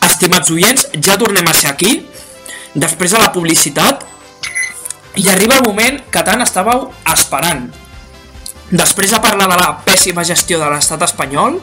estimats 0.05 0.51
oients, 0.53 0.87
ja 1.01 1.17
tornem 1.17 1.47
a 1.49 1.53
ser 1.57 1.71
aquí, 1.71 1.95
després 2.77 3.15
de 3.15 3.21
la 3.21 3.31
publicitat, 3.33 4.03
i 5.17 5.27
arriba 5.29 5.57
el 5.57 5.65
moment 5.65 5.97
que 6.11 6.21
tant 6.27 6.43
estàveu 6.43 6.91
esperant. 7.11 7.65
Després 8.71 9.11
de 9.11 9.19
parlar 9.19 9.49
de 9.51 9.57
la 9.59 9.71
pèssima 9.83 10.23
gestió 10.23 10.59
de 10.61 10.69
l'estat 10.71 11.01
espanyol 11.03 11.57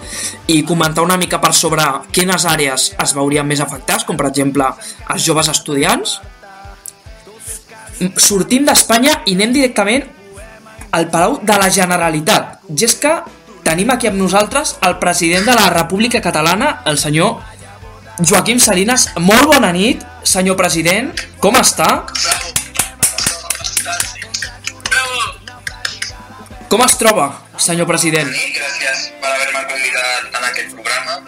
i 0.52 0.58
comentar 0.68 1.06
una 1.06 1.16
mica 1.16 1.38
per 1.40 1.54
sobre 1.56 1.86
quines 2.12 2.44
àrees 2.44 2.90
es 3.00 3.14
veurien 3.16 3.48
més 3.48 3.62
afectats, 3.64 4.04
com 4.04 4.18
per 4.18 4.28
exemple 4.28 4.66
els 5.14 5.24
joves 5.24 5.48
estudiants, 5.48 6.18
sortim 8.20 8.68
d'Espanya 8.68 9.22
i 9.24 9.38
anem 9.38 9.56
directament 9.56 10.04
al 10.92 11.08
Palau 11.08 11.38
de 11.42 11.56
la 11.62 11.70
Generalitat. 11.72 12.58
I 12.68 12.84
és 12.84 12.94
que 13.00 13.14
tenim 13.68 13.90
aquí 13.92 14.08
amb 14.08 14.16
nosaltres 14.16 14.76
el 14.88 14.96
president 15.02 15.44
de 15.44 15.54
la 15.58 15.68
República 15.74 16.22
Catalana, 16.24 16.80
el 16.88 16.96
senyor 16.98 17.42
Joaquim 18.24 18.58
Salinas. 18.58 19.10
Molt 19.20 19.44
bona 19.50 19.72
nit, 19.76 20.04
senyor 20.24 20.56
president. 20.56 21.12
Com 21.42 21.58
està? 21.60 21.88
Com 26.68 26.84
es 26.84 26.96
troba, 27.00 27.28
senyor 27.60 27.88
president? 27.88 28.32
Gràcies 28.32 29.04
per 29.20 29.34
haver-me 29.34 29.62
convidat 29.68 30.40
en 30.40 30.48
aquest 30.50 30.74
programa. 30.76 31.20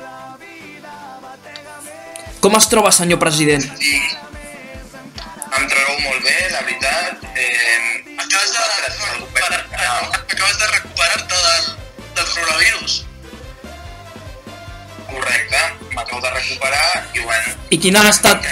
Com 2.41 2.57
es 2.57 2.69
troba, 2.73 2.93
senyor 2.97 3.21
president? 3.21 3.69
I 3.69 3.95
em 5.61 5.69
trobo 5.69 5.97
molt 6.07 6.25
bé, 6.25 6.37
la 6.57 6.65
veritat. 6.65 7.25
Eh, 7.37 7.70
del 12.35 12.45
coronavirus. 12.45 13.07
Correcte, 15.11 15.57
m'acabo 15.95 16.21
de 16.21 16.31
recuperar 16.31 17.07
i 17.15 17.21
bueno, 17.21 17.55
I 17.71 17.79
quina 17.79 18.03
ha 18.03 18.11
estat, 18.11 18.47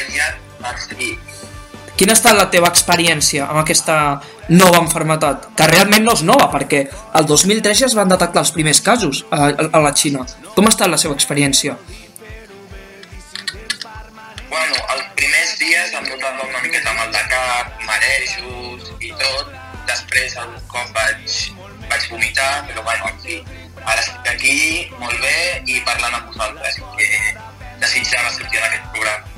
quina 1.97 2.13
ha 2.13 2.19
estat 2.19 2.35
la 2.35 2.49
teva 2.51 2.69
experiència 2.73 3.47
amb 3.47 3.63
aquesta 3.63 4.19
nova 4.49 4.81
enfermetat? 4.83 5.49
Que 5.55 5.69
realment 5.71 6.05
no 6.07 6.17
és 6.19 6.25
nova, 6.27 6.49
perquè 6.51 6.85
el 7.19 7.27
2003 7.31 7.85
ja 7.85 7.87
es 7.87 7.97
van 7.99 8.11
detectar 8.11 8.43
els 8.43 8.53
primers 8.57 8.83
casos 8.83 9.25
a, 9.31 9.53
a 9.71 9.83
la 9.85 9.95
Xina. 9.95 10.27
Com 10.57 10.67
ha 10.67 10.75
estat 10.75 10.91
la 10.91 10.99
seva 10.99 11.15
experiència? 11.15 11.77
Bueno, 14.49 14.77
els 14.95 15.07
primers 15.15 15.55
dies 15.63 15.95
em 15.95 16.11
notava 16.11 16.49
una 16.49 16.63
miqueta 16.65 16.95
mal 16.99 17.15
de 17.15 17.25
cap, 17.31 17.75
marejos 17.87 18.93
i 18.99 19.15
tot. 19.15 19.55
Després 19.89 20.35
algun 20.37 20.65
cop 20.69 20.91
vaig, 20.93 21.37
vaig 21.91 22.11
vomitar, 22.11 22.51
però 22.69 22.85
bueno, 22.85 23.11
en. 23.15 23.41
Ara 23.89 24.03
estic 24.03 24.31
aquí, 24.35 24.59
molt 25.01 25.19
bé, 25.23 25.63
i 25.71 25.81
parlant 25.87 26.19
amb 26.19 26.31
vosaltres, 26.33 26.81
que 26.99 27.09
desitjava 27.81 28.33
sortir 28.35 28.61
en 28.61 28.69
aquest 28.69 28.89
programa. 28.93 29.29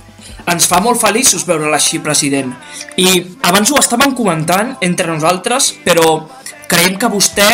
Ens 0.50 0.66
fa 0.66 0.80
molt 0.82 1.00
feliços 1.00 1.44
veure-la 1.46 1.78
així, 1.78 2.00
president. 2.02 2.54
I 2.98 3.20
abans 3.46 3.70
ho 3.70 3.78
estàvem 3.78 4.14
comentant 4.18 4.74
entre 4.86 5.10
nosaltres, 5.12 5.74
però 5.84 6.24
creiem 6.70 6.98
que 6.98 7.12
vostè 7.12 7.50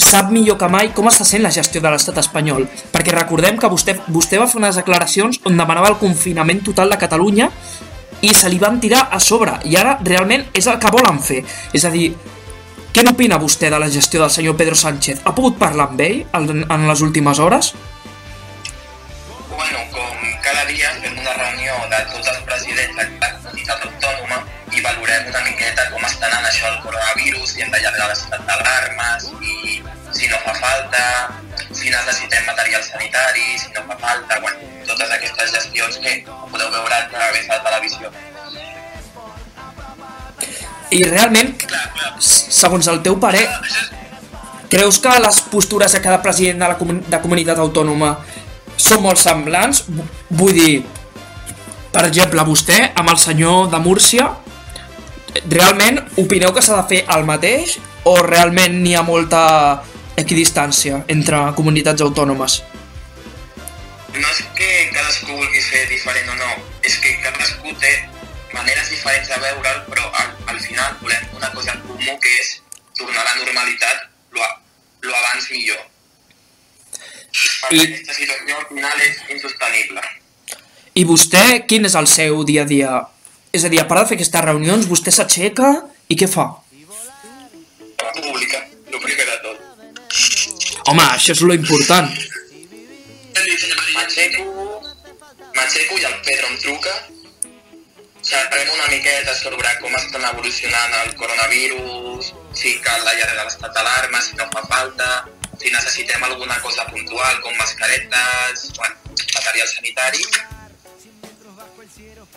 sap 0.00 0.30
millor 0.32 0.56
que 0.58 0.68
mai 0.70 0.90
com 0.96 1.08
està 1.10 1.26
sent 1.26 1.42
la 1.44 1.52
gestió 1.52 1.82
de 1.82 1.92
l'estat 1.92 2.18
espanyol. 2.22 2.66
Perquè 2.92 3.12
recordem 3.14 3.58
que 3.60 3.70
vostè, 3.70 3.96
vostè 4.08 4.40
va 4.40 4.48
fer 4.48 4.60
unes 4.62 4.78
declaracions 4.80 5.42
on 5.44 5.58
demanava 5.58 5.90
el 5.92 5.98
confinament 6.00 6.62
total 6.64 6.94
de 6.94 7.00
Catalunya 7.00 7.50
i 8.22 8.32
se 8.36 8.48
li 8.52 8.60
van 8.60 8.80
tirar 8.80 9.08
a 9.12 9.20
sobre. 9.20 9.58
I 9.64 9.76
ara 9.80 9.98
realment 10.04 10.46
és 10.56 10.68
el 10.70 10.78
que 10.80 10.92
volen 10.92 11.20
fer. 11.24 11.42
És 11.76 11.84
a 11.84 11.92
dir, 11.92 12.12
què 12.90 13.04
n'opina 13.06 13.38
vostè 13.38 13.68
de 13.70 13.78
la 13.78 13.88
gestió 13.88 14.20
del 14.20 14.32
senyor 14.34 14.56
Pedro 14.58 14.74
Sánchez? 14.74 15.20
Ha 15.24 15.32
pogut 15.36 15.58
parlar 15.58 15.86
amb 15.90 16.00
ell 16.02 16.24
en, 16.34 16.86
les 16.88 17.02
últimes 17.06 17.38
hores? 17.38 17.68
Bueno, 19.52 19.84
com 19.94 20.24
cada 20.42 20.64
dia 20.66 20.90
fem 20.98 21.20
una 21.22 21.34
reunió 21.36 21.76
de 21.92 22.00
tots 22.10 22.32
els 22.32 22.40
presidents 22.48 22.96
de 22.98 23.06
la 23.22 23.30
comunitat 23.36 23.86
autònoma 23.86 24.40
i 24.74 24.82
valorem 24.82 25.30
una 25.30 25.44
miqueta 25.46 25.86
com 25.92 26.02
està 26.08 26.26
anant 26.32 26.48
això 26.48 26.66
del 26.66 26.80
coronavirus, 26.88 27.52
si 27.52 27.62
hem 27.62 27.70
d'allargar 27.70 28.10
l'estat 28.10 28.42
d'alarmes, 28.50 29.30
i 29.38 29.78
si 30.18 30.26
no 30.32 30.42
fa 30.48 30.56
falta, 30.58 31.04
si 31.70 31.94
necessitem 31.94 32.44
material 32.50 32.82
sanitari, 32.88 33.46
si 33.62 33.70
no 33.76 33.86
fa 33.86 34.00
falta, 34.02 34.42
bueno, 34.42 34.74
totes 34.90 35.14
aquestes 35.14 35.54
gestions 35.54 36.02
que 36.02 36.18
podeu 36.26 36.74
veure 36.74 36.98
a 36.98 37.06
través 37.14 37.46
de 37.46 37.54
la 37.54 37.62
televisió. 37.70 38.12
I 40.90 41.04
realment, 41.04 41.54
segons 42.20 42.88
el 42.88 43.02
teu 43.02 43.18
parer, 43.20 43.46
Creus 44.70 45.00
que 45.02 45.10
les 45.18 45.40
postures 45.50 45.90
de 45.90 45.98
cada 46.00 46.20
president 46.22 46.60
de 46.62 46.66
la 46.70 46.76
comun 46.78 47.00
de 47.10 47.18
comunitat 47.18 47.58
autònoma 47.58 48.12
són 48.78 49.00
molt 49.02 49.18
semblants. 49.18 49.80
vu- 49.88 50.04
Vull 50.30 50.52
dir, 50.54 50.84
per 51.90 52.04
exemple, 52.06 52.40
vostè 52.46 52.92
amb 52.94 53.10
el 53.10 53.16
senyor 53.18 53.68
de 53.68 53.78
Múrcia, 53.82 54.28
realment 55.50 55.98
opineu 56.22 56.52
que 56.54 56.62
s'ha 56.62 56.76
de 56.82 56.86
fer 56.88 57.04
el 57.16 57.24
mateix 57.24 57.78
o 58.04 58.14
realment 58.22 58.78
n'hi 58.80 58.94
ha 58.94 59.02
molta 59.02 59.82
equidistància 60.16 61.02
entre 61.08 61.52
comunitats 61.56 62.00
autònomes? 62.02 62.62
No 64.14 64.28
és 64.28 64.40
que 64.54 64.70
cadascú 64.94 65.32
vulgui 65.34 65.60
fer 65.66 65.88
diferent 65.88 66.28
o 66.30 66.34
no, 66.36 66.50
és 66.82 66.96
que 66.98 67.18
cadascú 67.22 67.74
té 67.80 68.08
maneres 68.54 68.88
diferents 68.90 69.28
de 69.28 69.38
veure'l, 69.44 69.80
però 69.90 70.06
al, 70.22 70.32
al 70.54 70.60
final 70.60 70.96
volem 71.02 71.26
una 71.36 71.50
cosa 71.54 71.72
en 71.76 71.80
comú 71.86 72.16
que 72.22 72.32
és 72.40 72.56
tornar 72.98 73.22
a 73.22 73.28
la 73.30 73.34
normalitat 73.44 74.08
lo, 74.36 74.46
lo 75.06 75.14
abans 75.16 75.50
millor. 75.50 75.82
Perquè 77.30 77.76
I- 77.76 77.84
aquesta 77.86 78.14
situació 78.16 78.56
al 78.58 78.66
final 78.72 79.04
és 79.06 79.20
insostenible. 79.36 80.02
I 81.00 81.04
vostè, 81.06 81.44
quin 81.70 81.86
és 81.86 81.94
el 81.94 82.08
seu 82.10 82.42
dia 82.44 82.64
a 82.66 82.68
dia? 82.68 82.96
És 83.54 83.64
a 83.64 83.70
dir, 83.70 83.80
a 83.80 83.86
part 83.90 84.02
de 84.04 84.08
fer 84.10 84.16
aquestes 84.18 84.44
reunions, 84.44 84.88
vostè 84.90 85.10
s'aixeca 85.14 85.70
i 86.10 86.16
què 86.18 86.26
fa? 86.30 86.48
Pública, 88.20 88.58
el 88.90 89.00
primer 89.00 89.26
de 89.30 89.36
tot. 89.44 89.58
Home, 90.90 91.02
això 91.14 91.32
és 91.36 91.42
lo 91.46 91.54
important. 91.54 92.10
M'aixeco, 93.94 94.44
m'aixeco 95.54 95.98
i 95.98 96.04
el 96.08 96.16
Pedro 96.26 96.46
em 96.50 96.58
truca. 96.62 96.94
Sabrem 98.30 98.68
una 98.70 98.86
miqueta 98.86 99.32
sobre 99.34 99.70
com 99.82 99.94
estan 99.98 100.22
evolucionant 100.28 100.92
el 101.00 101.16
coronavirus, 101.18 102.28
si 102.54 102.76
cal 102.84 103.02
allargar 103.02 103.42
l'estat 103.42 103.74
d'alarma, 103.74 104.20
si 104.22 104.36
no 104.38 104.46
fa 104.52 104.62
falta, 104.70 105.08
si 105.58 105.72
necessitem 105.74 106.22
alguna 106.28 106.60
cosa 106.62 106.84
puntual 106.92 107.40
com 107.42 107.56
mascaretes, 107.58 108.68
bueno, 108.76 108.94
material 109.34 109.66
sanitari. 109.72 110.22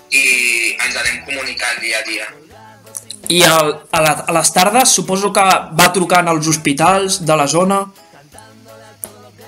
I 0.09 0.23
ens 0.81 0.97
anem 1.03 1.21
comunicant 1.27 1.77
dia 1.85 2.01
a 2.01 2.07
dia. 2.09 2.25
I 3.29 3.43
el, 3.51 3.71
a, 3.93 4.01
la, 4.01 4.15
a 4.25 4.35
les 4.39 4.51
tardes 4.57 4.97
suposo 4.97 5.29
que 5.37 5.45
va 5.77 5.91
trucant 5.93 6.33
als 6.33 6.49
hospitals 6.49 7.21
de 7.21 7.37
la 7.37 7.45
zona. 7.45 7.83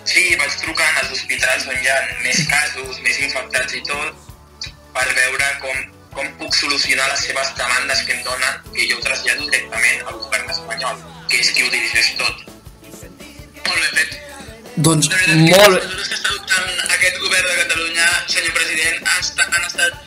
Sí, 0.05 0.29
vaig 0.37 0.61
trucant 0.61 1.01
als 1.01 1.09
hospitals 1.17 1.65
on 1.73 1.81
hi 1.81 1.89
ha 1.89 1.99
més 2.21 2.45
casos, 2.53 3.01
més 3.01 3.19
infectats 3.31 3.81
i 3.81 3.83
tot, 3.89 4.71
per 4.93 5.09
veure 5.09 5.51
com, 5.65 5.85
com 6.15 6.31
puc 6.39 6.55
solucionar 6.55 7.07
les 7.11 7.25
seves 7.27 7.51
demandes 7.59 8.03
que 8.07 8.15
em 8.15 8.23
donen, 8.23 8.59
que 8.73 8.87
jo 8.91 8.99
trasllado 9.03 9.47
directament 9.49 10.05
al 10.07 10.19
govern 10.23 10.51
espanyol, 10.53 11.01
que 11.29 11.41
és 11.43 11.51
qui 11.51 11.65
ho 11.65 11.71
dirigeix 11.73 12.13
tot. 12.21 12.45
Molt 13.65 13.81
ben 13.81 13.93
fet. 13.99 14.17
Doncs 14.87 15.11
veritat 15.11 15.43
molt... 15.43 15.75
les 15.75 15.85
mesures 15.87 16.09
que 16.11 16.19
està 16.19 16.31
adoptant 16.33 16.95
aquest 16.97 17.21
govern 17.23 17.51
de 17.51 17.57
Catalunya, 17.61 18.09
senyor 18.31 18.57
president, 18.59 19.03
han 19.11 19.21
estat, 19.25 19.59
han 19.59 19.69
estat 19.69 20.01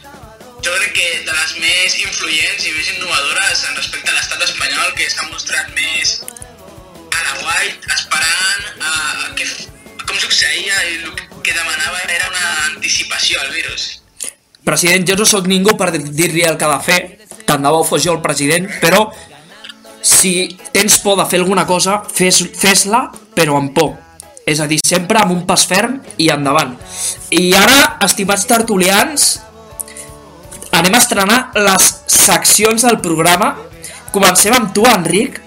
jo 0.64 0.74
crec 0.74 0.92
que 0.96 1.08
de 1.28 1.36
les 1.36 1.54
més 1.62 1.94
influents 2.02 2.66
i 2.66 2.74
més 2.74 2.90
innovadores 2.96 3.64
en 3.68 3.78
respecte 3.78 4.10
a 4.10 4.16
l'estat 4.16 4.42
espanyol, 4.48 4.90
que 4.98 5.06
s'ha 5.12 5.28
mostrat 5.30 5.70
més 5.76 6.18
a 6.24 7.22
la 7.22 7.36
guait, 7.42 7.88
esperant 7.94 8.66
a, 8.80 8.90
a 8.90 9.30
que, 9.38 9.46
com 10.02 10.18
succeïa 10.18 10.82
i 10.90 10.98
el 10.98 11.14
que 11.44 11.54
demanava 11.54 12.02
era 12.08 12.28
una 12.32 12.44
anticipació 12.72 13.40
al 13.44 13.54
virus. 13.54 13.88
President, 14.68 15.06
jo 15.08 15.16
no 15.16 15.24
sóc 15.24 15.46
ningú 15.48 15.72
per 15.80 15.90
dir-li 15.96 16.42
el 16.44 16.58
que 16.60 16.66
ha 16.68 16.74
de 16.76 16.84
fer, 16.84 16.98
tant 17.48 17.62
de 17.64 17.70
bo 17.72 17.80
fos 17.88 18.02
jo 18.04 18.12
el 18.12 18.20
president, 18.20 18.66
però 18.82 19.06
si 20.04 20.58
tens 20.74 20.98
por 21.00 21.16
de 21.18 21.24
fer 21.30 21.40
alguna 21.40 21.64
cosa, 21.66 22.02
fes- 22.04 22.44
fes-la, 22.60 23.06
però 23.34 23.56
amb 23.56 23.72
por. 23.74 23.94
És 24.48 24.60
a 24.60 24.66
dir, 24.68 24.78
sempre 24.84 25.20
amb 25.20 25.32
un 25.34 25.42
pas 25.48 25.64
ferm 25.68 25.98
i 26.20 26.28
endavant. 26.32 26.74
I 27.36 27.52
ara, 27.56 27.98
estimats 28.04 28.46
tertulians, 28.48 29.26
anem 30.72 30.94
a 30.94 31.00
estrenar 31.02 31.38
les 31.56 31.88
seccions 32.06 32.84
del 32.84 33.00
programa. 33.04 33.54
Comencem 34.12 34.54
amb 34.56 34.72
tu, 34.76 34.84
Enric, 34.88 35.40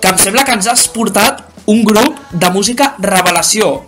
que 0.00 0.08
em 0.10 0.18
sembla 0.18 0.44
que 0.46 0.54
ens 0.56 0.66
has 0.70 0.86
portat 0.94 1.42
un 1.70 1.82
grup 1.86 2.18
de 2.30 2.50
música 2.50 2.94
revelació. 2.98 3.84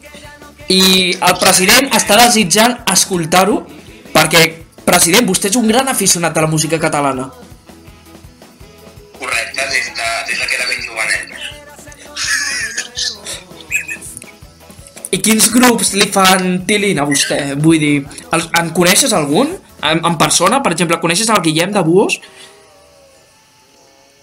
I 0.70 1.14
el 1.14 1.36
president 1.42 1.90
està 1.94 2.16
desitjant 2.18 2.78
escoltar-ho 2.90 3.60
perquè, 4.16 4.42
president, 4.86 5.26
vostè 5.28 5.50
és 5.50 5.58
un 5.60 5.68
gran 5.68 5.88
aficionat 5.92 6.36
a 6.36 6.46
la 6.46 6.50
música 6.52 6.78
catalana. 6.80 7.28
Correcte, 9.18 9.68
des 9.74 9.90
de, 9.98 10.08
des 10.30 10.38
de 10.40 10.46
que 10.46 10.56
era 10.56 10.66
ben 10.70 10.80
jovenet. 10.86 11.26
I 15.16 15.20
quins 15.22 15.50
grups 15.52 15.92
li 15.96 16.08
fan 16.12 16.64
tilín 16.68 16.98
a 17.00 17.06
vostè? 17.08 17.40
Vull 17.62 17.80
dir, 17.82 17.96
el, 18.32 18.48
en 18.60 18.72
coneixes 18.76 19.14
algun? 19.16 19.54
En, 19.84 20.00
en 20.08 20.16
persona, 20.18 20.62
per 20.64 20.72
exemple, 20.74 20.98
coneixes 21.02 21.30
el 21.32 21.44
Guillem 21.44 21.72
de 21.76 21.84
Buos? 21.86 22.18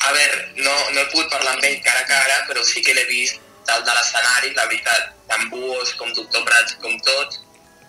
A 0.04 0.12
veure, 0.12 0.42
no, 0.60 0.74
no 0.92 1.00
he 1.00 1.08
pogut 1.14 1.30
parlar 1.32 1.54
amb 1.56 1.66
ell 1.70 1.80
cara 1.86 2.02
a 2.04 2.10
cara, 2.10 2.42
però 2.50 2.66
sí 2.68 2.84
que 2.84 2.96
l'he 2.98 3.06
vist 3.08 3.40
dalt 3.70 3.86
de 3.88 3.94
l'escenari, 3.96 4.52
la 4.58 4.68
veritat, 4.68 5.14
tant 5.30 5.48
Buos 5.54 5.94
com 6.00 6.12
Doctor 6.18 6.44
Prats 6.50 6.76
com 6.84 6.98
tot, 7.06 7.40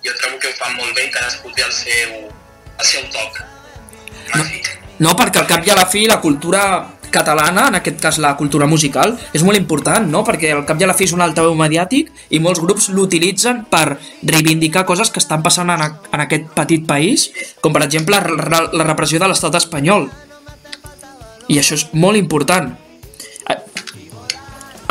jo 0.05 0.13
trobo 0.21 0.39
que 0.39 0.51
ho 0.53 0.57
fan 0.59 0.77
molt 0.77 0.93
bé 0.97 1.09
i 1.09 1.13
cadascú 1.13 1.53
té 1.57 1.65
el 1.65 1.73
seu, 1.73 2.17
el 2.79 2.87
seu 2.87 3.07
toc. 3.15 3.41
Màgic. 4.35 4.69
No, 5.01 5.15
perquè 5.19 5.41
al 5.41 5.49
cap 5.51 5.65
i 5.67 5.73
a 5.73 5.79
la 5.79 5.89
fi 5.91 6.05
la 6.07 6.21
cultura 6.23 6.65
catalana, 7.15 7.69
en 7.71 7.79
aquest 7.79 8.01
cas 8.03 8.19
la 8.23 8.35
cultura 8.37 8.67
musical, 8.67 9.15
és 9.33 9.43
molt 9.47 9.59
important, 9.59 10.07
no? 10.11 10.25
Perquè 10.27 10.51
al 10.55 10.65
cap 10.67 10.81
i 10.81 10.87
a 10.87 10.91
la 10.91 10.97
fi 10.99 11.07
és 11.07 11.15
un 11.15 11.23
altaveu 11.23 11.55
mediàtic 11.59 12.11
i 12.35 12.41
molts 12.43 12.63
grups 12.63 12.91
l'utilitzen 12.91 13.65
per 13.71 13.99
reivindicar 14.27 14.85
coses 14.87 15.13
que 15.15 15.23
estan 15.23 15.43
passant 15.43 15.71
en, 15.71 15.83
a, 15.83 15.91
en 16.11 16.25
aquest 16.27 16.51
petit 16.59 16.87
país, 16.87 17.29
com 17.63 17.75
per 17.75 17.85
exemple 17.87 18.19
la, 18.19 18.65
la 18.67 18.87
repressió 18.87 19.23
de 19.23 19.31
l'estat 19.31 19.61
espanyol. 19.63 20.09
I 21.49 21.61
això 21.61 21.79
és 21.79 21.87
molt 21.93 22.19
important. 22.19 22.73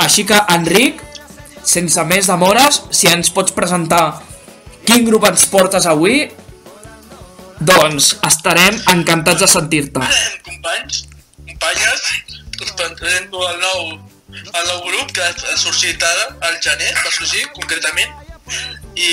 Així 0.04 0.26
que, 0.28 0.38
Enric, 0.52 1.02
sense 1.64 2.02
més 2.08 2.28
demores, 2.28 2.82
si 2.92 3.08
ens 3.12 3.30
pots 3.32 3.54
presentar 3.56 4.06
quin 4.88 5.06
grup 5.08 5.28
ens 5.30 5.46
portes 5.52 5.86
avui, 5.90 6.26
doncs 7.64 8.14
estarem 8.28 8.80
encantats 8.94 9.44
de 9.44 9.48
sentir-te. 9.48 10.08
companys, 10.48 11.06
companyes, 11.48 12.02
us 12.62 12.72
presento 13.00 13.48
el 13.50 13.60
nou, 13.60 14.00
el 14.34 14.68
nou 14.68 14.82
grup 14.90 15.12
que 15.16 15.24
ha 15.24 15.58
sorgit 15.58 16.04
ara, 16.04 16.30
al 16.50 16.60
gener, 16.62 16.94
va 17.00 17.12
sorgir 17.12 17.46
concretament, 17.56 18.12
i 18.96 19.12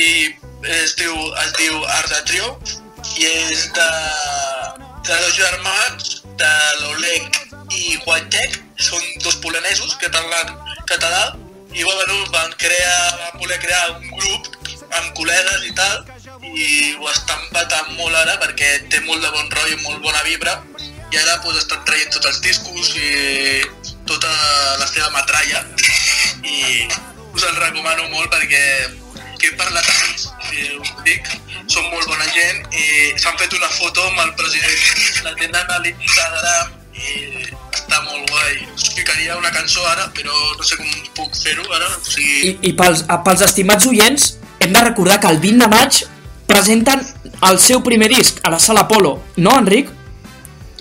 es 0.80 0.96
diu, 0.98 1.14
es 1.44 1.52
diu 1.58 1.84
Art 1.98 2.10
de 2.14 2.22
Triomf, 2.30 2.74
i 3.18 3.26
és 3.26 3.68
de, 3.76 3.90
de 5.06 5.14
dos 5.14 5.36
germans, 5.36 6.16
de 6.40 6.50
l'Oleg 6.80 7.38
i 7.76 8.00
Wojtek, 8.06 8.58
són 8.80 9.06
dos 9.22 9.38
polonesos 9.44 9.96
que 10.00 10.10
parlen 10.10 10.52
català, 10.90 11.24
i 11.72 11.82
bueno, 11.84 12.24
van, 12.32 12.52
crear, 12.58 13.18
van 13.18 13.40
voler 13.40 13.58
crear 13.62 13.90
un 13.96 14.08
grup 14.16 14.48
amb 14.98 15.12
col·legues 15.18 15.66
i 15.68 15.74
tal, 15.78 16.00
i 16.50 16.94
ho 16.98 17.10
estan 17.10 17.44
patant 17.54 17.92
molt 17.98 18.16
ara 18.16 18.38
perquè 18.42 18.70
té 18.90 19.02
molt 19.06 19.22
de 19.22 19.30
bon 19.34 19.52
rotllo 19.54 19.78
molt 19.84 20.02
bona 20.02 20.22
vibra 20.26 20.56
i 21.10 21.18
ara 21.18 21.36
pues, 21.44 21.58
estan 21.58 21.84
traient 21.86 22.10
tots 22.14 22.26
els 22.30 22.40
discos 22.42 22.90
i 22.98 23.62
tota 24.06 24.30
la 24.80 24.86
seva 24.86 25.10
metralla. 25.14 25.62
I 26.56 26.88
us 27.34 27.46
el 27.46 27.56
recomano 27.58 28.08
molt 28.10 28.30
perquè 28.34 28.64
que 29.40 29.48
he 29.48 29.56
parlat 29.56 29.86
amb 29.88 30.02
ells 30.04 30.26
i 30.52 30.66
us 30.76 30.90
dic, 31.06 31.28
són 31.72 31.86
molt 31.88 32.06
bona 32.10 32.26
gent 32.34 32.74
i 32.76 32.84
s'han 33.22 33.38
fet 33.40 33.54
una 33.56 33.70
foto 33.78 34.04
amb 34.10 34.22
el 34.26 34.34
president 34.36 35.24
la 35.26 35.34
tenen 35.40 35.74
a 35.76 35.78
l'Instagram 35.86 36.74
i 37.00 37.14
molt 38.20 38.30
guai 38.30 38.56
us 38.76 38.90
ficaria 38.94 39.36
una 39.40 39.50
cançó 39.54 39.84
ara 39.90 40.08
però 40.16 40.36
no 40.56 40.66
sé 40.66 40.76
com 40.76 40.94
puc 41.16 41.36
fer-ho 41.36 41.64
ara 41.72 41.88
o 41.88 42.04
sigui, 42.04 42.38
I, 42.50 42.56
i 42.70 42.72
pels, 42.76 43.06
pels 43.26 43.44
estimats 43.48 43.88
oients, 43.90 44.34
hem 44.60 44.74
de 44.76 44.84
recordar 44.84 45.20
que 45.20 45.32
el 45.32 45.40
20 45.42 45.64
de 45.64 45.70
maig 45.72 46.02
presenten 46.50 47.02
el 47.48 47.60
seu 47.62 47.82
primer 47.86 48.10
disc 48.12 48.40
a 48.42 48.50
la 48.52 48.58
Sala 48.60 48.86
Polo, 48.90 49.14
no, 49.38 49.56
Enric? 49.62 49.88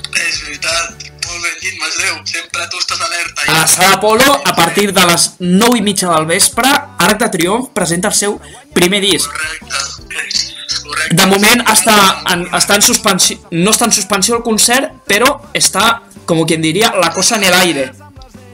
És 0.09 0.41
veritat, 0.43 1.05
molt 1.29 1.45
ben 1.45 1.57
dit, 1.61 1.75
Masdeu. 1.79 2.17
Sempre 2.25 2.65
tu 2.71 2.81
estàs 2.81 3.01
alerta. 3.05 3.45
A 3.45 3.57
la 3.61 3.67
Sala 3.69 3.99
Polo, 4.01 4.27
a 4.33 4.55
partir 4.57 4.89
de 4.95 5.05
les 5.11 5.29
9 5.39 5.77
i 5.79 5.83
mitja 5.85 6.09
del 6.15 6.25
vespre, 6.29 6.71
Arc 7.05 7.19
de 7.21 7.29
Triomf 7.37 7.69
presenta 7.77 8.09
el 8.09 8.17
seu 8.17 8.39
primer 8.73 9.01
disc. 9.05 9.29
Correcte. 9.29 10.47
Correcte. 10.89 11.15
De 11.17 11.25
moment 11.29 11.61
està 11.69 11.95
en, 12.33 12.47
està 12.57 12.79
en 12.79 12.83
suspensió, 12.85 13.37
no 13.53 13.73
està 13.75 13.85
en 13.85 13.93
suspensió 13.93 14.39
el 14.39 14.43
concert, 14.45 14.95
però 15.09 15.35
està, 15.53 16.01
com 16.29 16.45
quien 16.45 16.61
diria, 16.61 16.91
la 17.01 17.09
cosa 17.13 17.37
en 17.37 17.47
el 17.49 17.55
aire, 17.57 17.89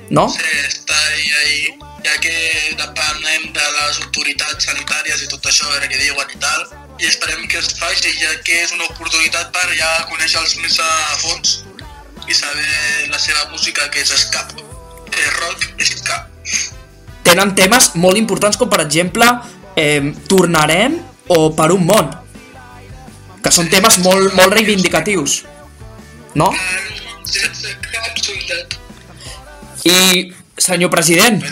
no? 0.10 0.30
Sí, 0.32 0.46
està 0.64 0.96
ahí, 1.12 1.26
ahí. 1.42 1.60
Ja 2.06 2.14
que 2.22 2.34
depenem 2.78 3.48
de 3.52 3.66
les 3.76 4.00
autoritats 4.06 4.68
sanitàries 4.70 5.24
i 5.26 5.30
tot 5.32 5.48
això, 5.50 5.66
a 5.66 5.74
veure 5.74 5.90
què 5.90 5.98
diuen 6.00 6.32
i 6.32 6.40
tal, 6.40 6.68
i 7.02 7.10
esperem 7.10 7.48
que 7.52 7.60
es 7.60 7.74
faci, 7.76 8.14
ja 8.22 8.32
que 8.46 8.62
és 8.62 8.72
una 8.78 8.86
oportunitat 8.88 9.50
per 9.52 9.66
ja 9.74 9.90
conèixer-los 10.12 10.56
més 10.62 10.78
a 10.80 10.92
fons 11.24 11.56
i 12.30 12.38
saber 12.38 13.10
la 13.10 13.20
seva 13.20 13.50
música, 13.52 13.90
que 13.92 14.06
és 14.06 14.14
ska. 14.22 14.46
És 15.12 15.34
rock, 15.42 15.68
és 15.82 15.92
ska. 15.98 16.22
Tenen 17.26 17.56
temes 17.58 17.92
molt 18.00 18.22
importants 18.22 18.56
com 18.62 18.70
per 18.70 18.84
exemple 18.86 19.28
eh, 19.76 20.14
Tornarem 20.30 21.02
o 21.28 21.50
per 21.58 21.72
un 21.74 21.84
món, 21.90 22.14
que 23.42 23.52
són 23.52 23.68
temes 23.74 24.00
molt, 24.06 24.32
molt 24.38 24.54
reivindicatius, 24.54 25.42
no? 26.38 26.54
Sense 27.26 27.76
cap 27.92 28.16
dubte. 28.22 28.58
I, 29.86 30.34
senyor 30.58 30.90
president, 30.94 31.44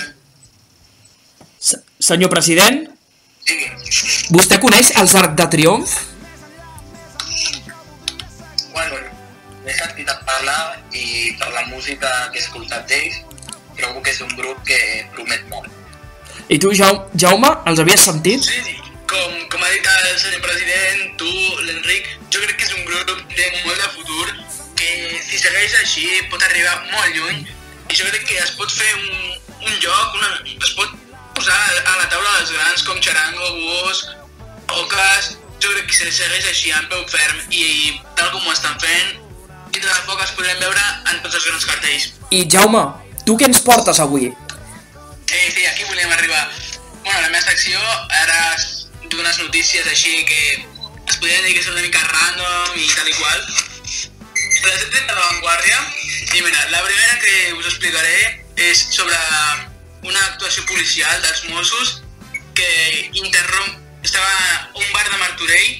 se- 1.59 1.81
senyor 1.99 2.29
president, 2.33 2.83
vostè 4.33 4.57
coneix 4.63 4.93
els 5.01 5.13
Arc 5.19 5.35
de 5.37 5.47
Triomf? 5.53 5.93
Bueno, 8.73 8.95
he 9.67 9.73
sentit 9.77 10.09
a 10.09 10.17
parlar 10.25 10.79
i 10.93 11.33
per 11.39 11.51
la 11.53 11.65
música 11.69 12.09
que 12.31 12.39
he 12.39 12.43
escoltat 12.43 12.87
d'ells, 12.89 13.19
trobo 13.77 14.01
que 14.01 14.11
és 14.13 14.21
un 14.25 14.33
grup 14.37 14.63
que 14.67 14.79
promet 15.15 15.45
molt. 15.51 15.69
I 16.49 16.57
tu, 16.59 16.71
Jau- 16.75 17.03
Jaume, 17.15 17.49
els 17.69 17.79
havies 17.79 18.01
sentit? 18.09 18.43
Sí, 18.43 18.61
sí. 18.65 18.79
Com, 19.13 19.33
com 19.51 19.61
ha 19.61 19.69
dit 19.69 19.85
el 19.93 20.17
senyor 20.17 20.41
president, 20.41 21.03
tu, 21.21 21.29
l'Enric, 21.67 22.07
jo 22.33 22.41
crec 22.41 22.57
que 22.57 22.65
és 22.65 22.73
un 22.79 22.85
grup 22.87 23.11
que 23.29 23.35
té 23.37 23.49
molt 23.67 23.77
de 23.77 23.89
futur, 23.93 24.31
que 24.83 25.21
si 25.23 25.39
segueix 25.39 25.75
així 25.79 26.07
pot 26.31 26.43
arribar 26.43 26.75
molt 26.91 27.15
lluny 27.15 27.39
i 27.43 27.95
jo 27.95 28.07
crec 28.09 28.25
que 28.27 28.39
es 28.41 28.51
pot 28.57 28.71
fer 28.71 28.89
un, 28.97 29.07
un 29.67 29.79
lloc, 29.83 30.17
una, 30.19 30.29
es 30.53 30.73
pot 30.77 30.91
posar 31.37 31.55
a 31.55 31.95
la 31.99 32.09
taula 32.11 32.35
dels 32.39 32.53
grans 32.55 32.83
com 32.87 32.99
Charango, 33.03 33.49
Búhos, 33.59 34.03
Ocas, 34.81 35.33
jo 35.63 35.71
crec 35.71 35.87
que 35.89 35.97
si 35.97 36.11
segueix 36.11 36.47
així 36.49 36.73
en 36.75 36.87
peu 36.91 37.03
ferm 37.11 37.39
i, 37.49 37.65
tal 38.19 38.31
com 38.35 38.47
ho 38.47 38.55
estan 38.55 38.75
fent, 38.83 39.19
dintre 39.71 39.89
de 39.89 40.03
poc 40.09 40.21
es 40.25 40.33
podrem 40.37 40.59
veure 40.61 40.85
en 41.11 41.21
tots 41.23 41.39
els 41.39 41.47
grans 41.49 41.67
cartells. 41.69 42.09
I 42.35 42.43
Jaume, 42.55 42.83
tu 43.27 43.37
què 43.39 43.49
ens 43.49 43.61
portes 43.65 44.01
avui? 44.03 44.31
Sí, 45.29 45.41
sí, 45.55 45.65
aquí 45.65 45.87
volíem 45.89 46.11
arribar. 46.11 46.45
Bueno, 47.03 47.19
la 47.19 47.29
meva 47.29 47.43
secció 47.45 47.79
ara 48.23 48.55
d'unes 49.11 49.39
notícies 49.43 49.87
així 49.91 50.23
que 50.27 50.41
es 50.57 51.19
podrien 51.19 51.45
dir 51.45 51.55
que 51.57 51.63
són 51.65 51.77
una 51.77 51.85
mica 51.85 52.03
random 52.09 52.79
i 52.79 52.89
tal 52.95 53.09
i 53.09 53.15
qual. 53.19 53.47
Tret 54.63 54.93
de 54.93 55.01
l'avantguàrdia 55.11 55.79
i 56.37 56.41
mira, 56.41 56.59
la 56.71 56.79
primera 56.85 57.17
que 57.19 57.31
us 57.57 57.65
explicaré 57.67 58.19
és 58.63 58.83
sobre 58.95 59.17
una 60.07 60.21
actuació 60.29 60.63
policial 60.69 61.19
dels 61.25 61.41
Mossos 61.51 61.97
que 62.55 62.69
interromp... 63.19 63.81
Estava 64.03 64.31
un 64.79 64.87
bar 64.91 65.03
de 65.09 65.19
Martorell, 65.19 65.75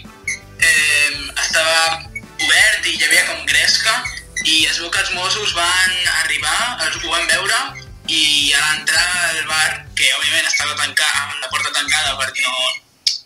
eh, 0.64 1.10
estava 1.44 2.04
obert 2.40 2.86
i 2.88 2.98
hi 2.98 3.08
havia 3.08 3.24
com 3.30 3.48
gresca 3.48 3.96
i 4.44 4.60
es 4.68 4.80
veu 4.80 4.92
que 4.92 5.02
els 5.06 5.16
Mossos 5.16 5.56
van 5.56 5.98
arribar, 6.20 6.60
els 6.84 7.00
ho 7.00 7.08
van 7.08 7.28
veure 7.32 7.64
i 8.12 8.52
a 8.52 8.62
l'entrar 8.68 9.08
al 9.30 9.42
bar, 9.48 9.82
que 9.96 10.12
òbviament 10.20 10.48
estava 10.52 10.76
tancat, 10.80 11.18
amb 11.24 11.40
la 11.40 11.52
porta 11.56 11.72
tancada 11.80 12.16
perquè 12.20 12.48
no... 12.48 12.70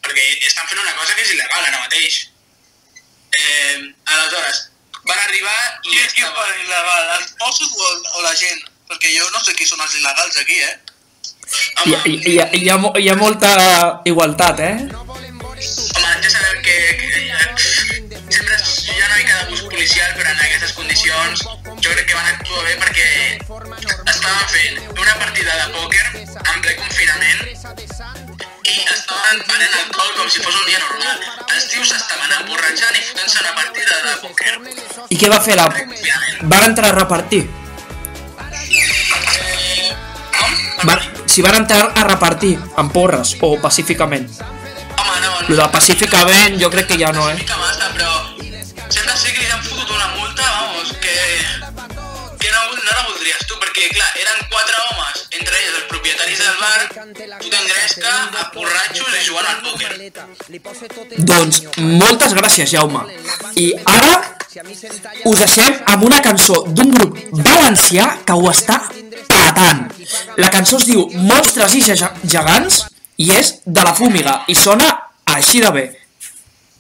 perquè 0.05 0.25
estan 0.49 0.69
fent 0.69 0.85
una 0.85 0.97
cosa 1.01 1.13
que 1.13 1.25
és 1.25 1.33
il·legal 1.33 1.65
ara 1.65 1.85
mateix. 1.85 2.23
Eh, 3.37 3.93
aleshores, 4.05 4.66
van 5.09 5.19
arribar 5.25 5.57
i 5.83 5.89
Qui, 5.89 5.97
qui 5.97 6.23
estava... 6.23 6.35
fa 6.35 6.45
il·legal? 6.63 7.03
Els 7.17 7.33
Mossos 7.41 7.71
o, 7.77 7.91
o 8.17 8.21
la 8.25 8.33
gent? 8.35 8.61
Perquè 8.91 9.11
jo 9.17 9.25
no 9.33 9.39
sé 9.43 9.53
qui 9.57 9.65
són 9.67 9.81
els 9.83 9.95
il·legals 9.99 10.37
aquí, 10.43 10.57
eh? 10.63 10.75
Hi, 11.85 11.93
hi, 11.93 12.15
hi, 12.33 12.37
ha- 12.43 12.49
hi, 12.53 12.63
ha, 12.69 12.77
hi 12.99 13.09
ha 13.09 13.15
molta 13.19 13.49
igualtat, 14.05 14.59
eh? 14.59 14.75
Home, 14.87 16.11
ja 16.23 16.29
sabem 16.29 16.61
que, 16.63 16.75
que 16.99 17.07
sempre 18.29 18.55
hi 18.57 19.01
ha 19.01 19.05
una 19.07 19.17
mica 19.17 19.33
d'abús 19.39 19.61
policial, 19.71 20.11
però 20.17 20.29
en 20.33 20.41
aquestes 20.47 20.73
condicions 20.77 21.43
jo 21.43 21.89
crec 21.93 22.05
que 22.09 22.15
van 22.17 22.27
actuar 22.33 22.63
bé 22.67 22.75
perquè 22.83 23.07
estaven 24.11 24.47
fent 24.53 24.75
una 24.97 25.15
partida 25.23 25.55
de 25.63 25.67
pòquer 25.77 26.05
en 26.25 26.61
ple 26.65 26.75
confinament 26.83 28.26
i 28.67 28.83
estaven 28.91 29.43
venent 29.47 29.75
alcohol 29.81 30.09
com 30.17 30.29
si 30.29 30.41
fos 30.43 30.55
un 30.55 30.65
dia 30.67 30.79
normal. 30.81 31.21
Els 31.55 31.67
tios 31.71 31.91
s'estaven 31.91 32.33
emborratxant 32.41 32.97
i 32.99 33.03
fotent-se 33.09 33.43
una 33.43 33.53
partida 33.59 33.99
de 34.05 34.15
pòquer. 34.23 34.55
I 35.15 35.19
què 35.21 35.31
va 35.31 35.39
fer 35.43 35.55
la... 35.59 35.67
Van 36.51 36.67
entrar 36.67 36.91
a 36.91 36.97
repartir. 36.97 37.45
Com? 40.37 40.57
Va, 40.89 40.97
si 41.25 41.45
van 41.45 41.61
entrar 41.61 41.91
a 41.93 42.05
repartir 42.09 42.55
amb 42.81 42.93
porres 42.93 43.35
o 43.41 43.53
pacíficament. 43.63 44.27
Home, 44.97 45.19
no, 45.23 45.33
Lo 45.49 45.61
de 45.61 45.69
pacíficament 45.73 46.59
jo 46.61 46.71
crec 46.73 46.91
que 46.91 46.99
ja 46.99 47.13
no, 47.15 47.29
eh? 47.31 47.37
massa, 47.61 47.91
però 47.95 48.11
sembla 48.89 49.15
ser 49.15 49.33
que 49.33 49.45
li 49.45 49.51
han 49.51 49.63
fotut 49.63 49.95
una 49.95 50.07
multa, 50.17 50.43
vamos, 50.43 50.93
que 51.03 51.15
no, 52.75 52.83
no 52.83 52.91
la 52.97 53.03
voldries 53.09 53.45
tu, 53.47 53.55
perquè, 53.61 53.87
clar, 53.93 54.09
eren 54.21 54.39
quatre 54.51 54.75
homes, 54.87 55.23
entre 55.39 55.55
ells 55.61 55.75
els 55.79 55.87
propietaris 55.91 56.39
del 56.43 56.57
bar, 56.61 56.79
fotent 57.43 57.67
gresca, 57.71 58.13
a 58.41 58.47
borratxos 58.53 59.13
i 59.19 59.25
jugant 59.25 59.47
al 59.51 59.61
pòquer. 59.65 59.91
Doncs 61.31 61.61
moltes 61.77 62.33
gràcies, 62.37 62.69
Jaume. 62.71 63.03
I 63.55 63.67
ara 63.85 64.15
us 65.25 65.39
deixem 65.39 65.75
amb 65.85 66.03
una 66.03 66.21
cançó 66.21 66.63
d'un 66.67 66.89
grup 66.91 67.17
valencià 67.31 68.07
que 68.25 68.33
ho 68.33 68.49
està 68.51 68.79
patant. 69.27 69.87
La 70.37 70.49
cançó 70.49 70.77
es 70.77 70.85
diu 70.89 71.07
Monstres 71.13 71.73
i 71.75 71.81
Gega- 71.81 72.13
gegants 72.23 72.85
i 73.17 73.31
és 73.35 73.55
de 73.65 73.83
la 73.83 73.93
Fúmiga 73.93 74.43
i 74.47 74.55
sona 74.55 74.87
així 75.25 75.59
de 75.61 75.71
bé. 75.71 75.85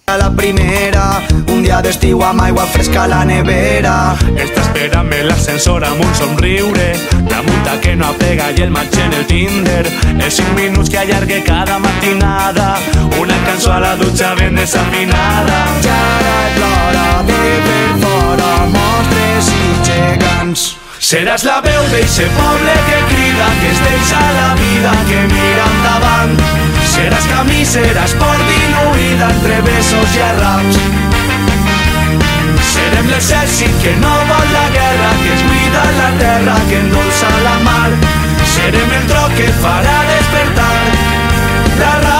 A 0.09 0.15
la 0.15 0.29
primera, 0.31 1.21
un 1.51 1.63
dia 1.65 1.81
d'estiu 1.83 2.21
amb 2.23 2.39
aigua 2.39 2.63
fresca 2.71 3.01
a 3.03 3.07
la 3.11 3.25
nevera. 3.27 3.95
Està 4.39 4.61
esperant 4.61 5.09
l'ascensor 5.27 5.83
amb 5.83 5.99
un 5.99 6.13
somriure. 6.15 6.85
La 7.27 7.41
multa 7.43 7.73
que 7.83 7.97
no 7.99 8.07
aplega 8.13 8.45
i 8.55 8.63
el 8.63 8.71
match 8.71 8.95
en 9.03 9.11
el 9.17 9.25
Tinder. 9.27 9.83
Els 10.15 10.37
5 10.39 10.53
minuts 10.55 10.89
que 10.93 11.01
allargue 11.01 11.41
cada 11.43 11.75
matinada. 11.83 12.77
Una 13.19 13.35
cançó 13.49 13.73
a 13.73 13.81
la 13.83 13.97
dutxa 13.99 14.31
ben 14.39 14.55
desafinada. 14.55 15.59
Ja 15.83 15.99
és 16.45 16.55
l'hora 16.61 17.07
de 17.27 17.41
fer 17.67 17.89
fora 18.05 18.53
monstres 18.77 19.51
i 19.57 19.75
gegants. 19.89 20.69
Seràs 21.09 21.43
la 21.43 21.59
veu 21.67 21.83
d'eixe 21.91 22.31
poble 22.39 22.79
que 22.87 23.03
crida 23.11 23.51
Que 23.59 23.75
es 23.75 23.83
deixa 23.89 24.23
la 24.39 24.49
vida, 24.63 24.95
que 25.11 25.27
mira 25.35 25.67
endavant 25.75 26.66
Seràs 26.97 27.27
camí, 27.29 27.59
seràs 27.61 28.13
port 28.17 28.39
diluïda 28.49 29.27
entre 29.29 29.59
besos 29.67 30.15
i 30.17 30.23
arraps 30.31 30.79
Serem 32.71 33.11
l'exèrcit 33.11 33.77
que 33.83 33.93
no 34.01 34.15
vol 34.31 34.49
la 34.55 34.65
guerra, 34.73 35.13
que 35.21 35.31
es 35.35 35.45
la 36.01 36.09
terra, 36.23 36.57
que 36.69 36.81
endolça 36.81 37.29
la 37.45 37.55
mar. 37.69 37.89
Serem 38.55 38.93
el 38.99 39.09
tro 39.13 39.25
que 39.37 39.47
farà 39.61 39.97
despertar, 40.11 40.75
la 41.79 41.91
ràbia 42.01 42.16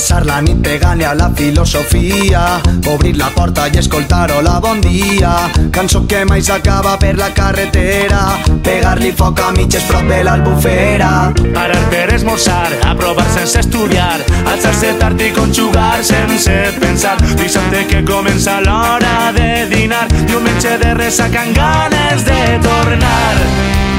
Passar 0.00 0.22
la 0.24 0.38
nit 0.40 0.56
pegant-li 0.64 1.04
a 1.04 1.10
la 1.12 1.26
filosofia 1.36 2.40
Obrir 2.88 3.18
la 3.18 3.26
porta 3.34 3.66
i 3.68 3.76
escoltar-ho-la 3.76 4.54
bon 4.64 4.80
dia 4.80 5.32
Cançó 5.76 6.00
que 6.08 6.22
mai 6.24 6.40
s'acaba 6.40 6.94
per 7.02 7.18
la 7.18 7.28
carretera 7.36 8.20
Pegar-li 8.64 9.10
foc 9.18 9.42
a 9.44 9.50
mitges 9.58 9.84
prop 9.90 10.08
de 10.08 10.22
l'albufera 10.24 11.10
Parar 11.52 11.82
per 11.92 12.06
esmorzar, 12.14 12.72
aprovar 12.94 13.28
sense 13.34 13.60
estudiar, 13.60 14.24
alçar-se 14.54 14.94
tard 15.02 15.20
i 15.20 15.28
conjugar 15.36 16.00
sense 16.00 16.56
pensar. 16.80 17.18
Dissabte 17.36 17.84
que 17.92 18.00
comença 18.08 18.56
l'hora 18.64 19.34
de 19.36 19.68
dinar, 19.74 20.06
diumenge 20.24 20.78
de 20.80 20.96
ressaca 21.04 21.44
amb 21.44 21.56
ganes 21.60 22.24
de 22.24 22.42
tornar. 22.64 23.89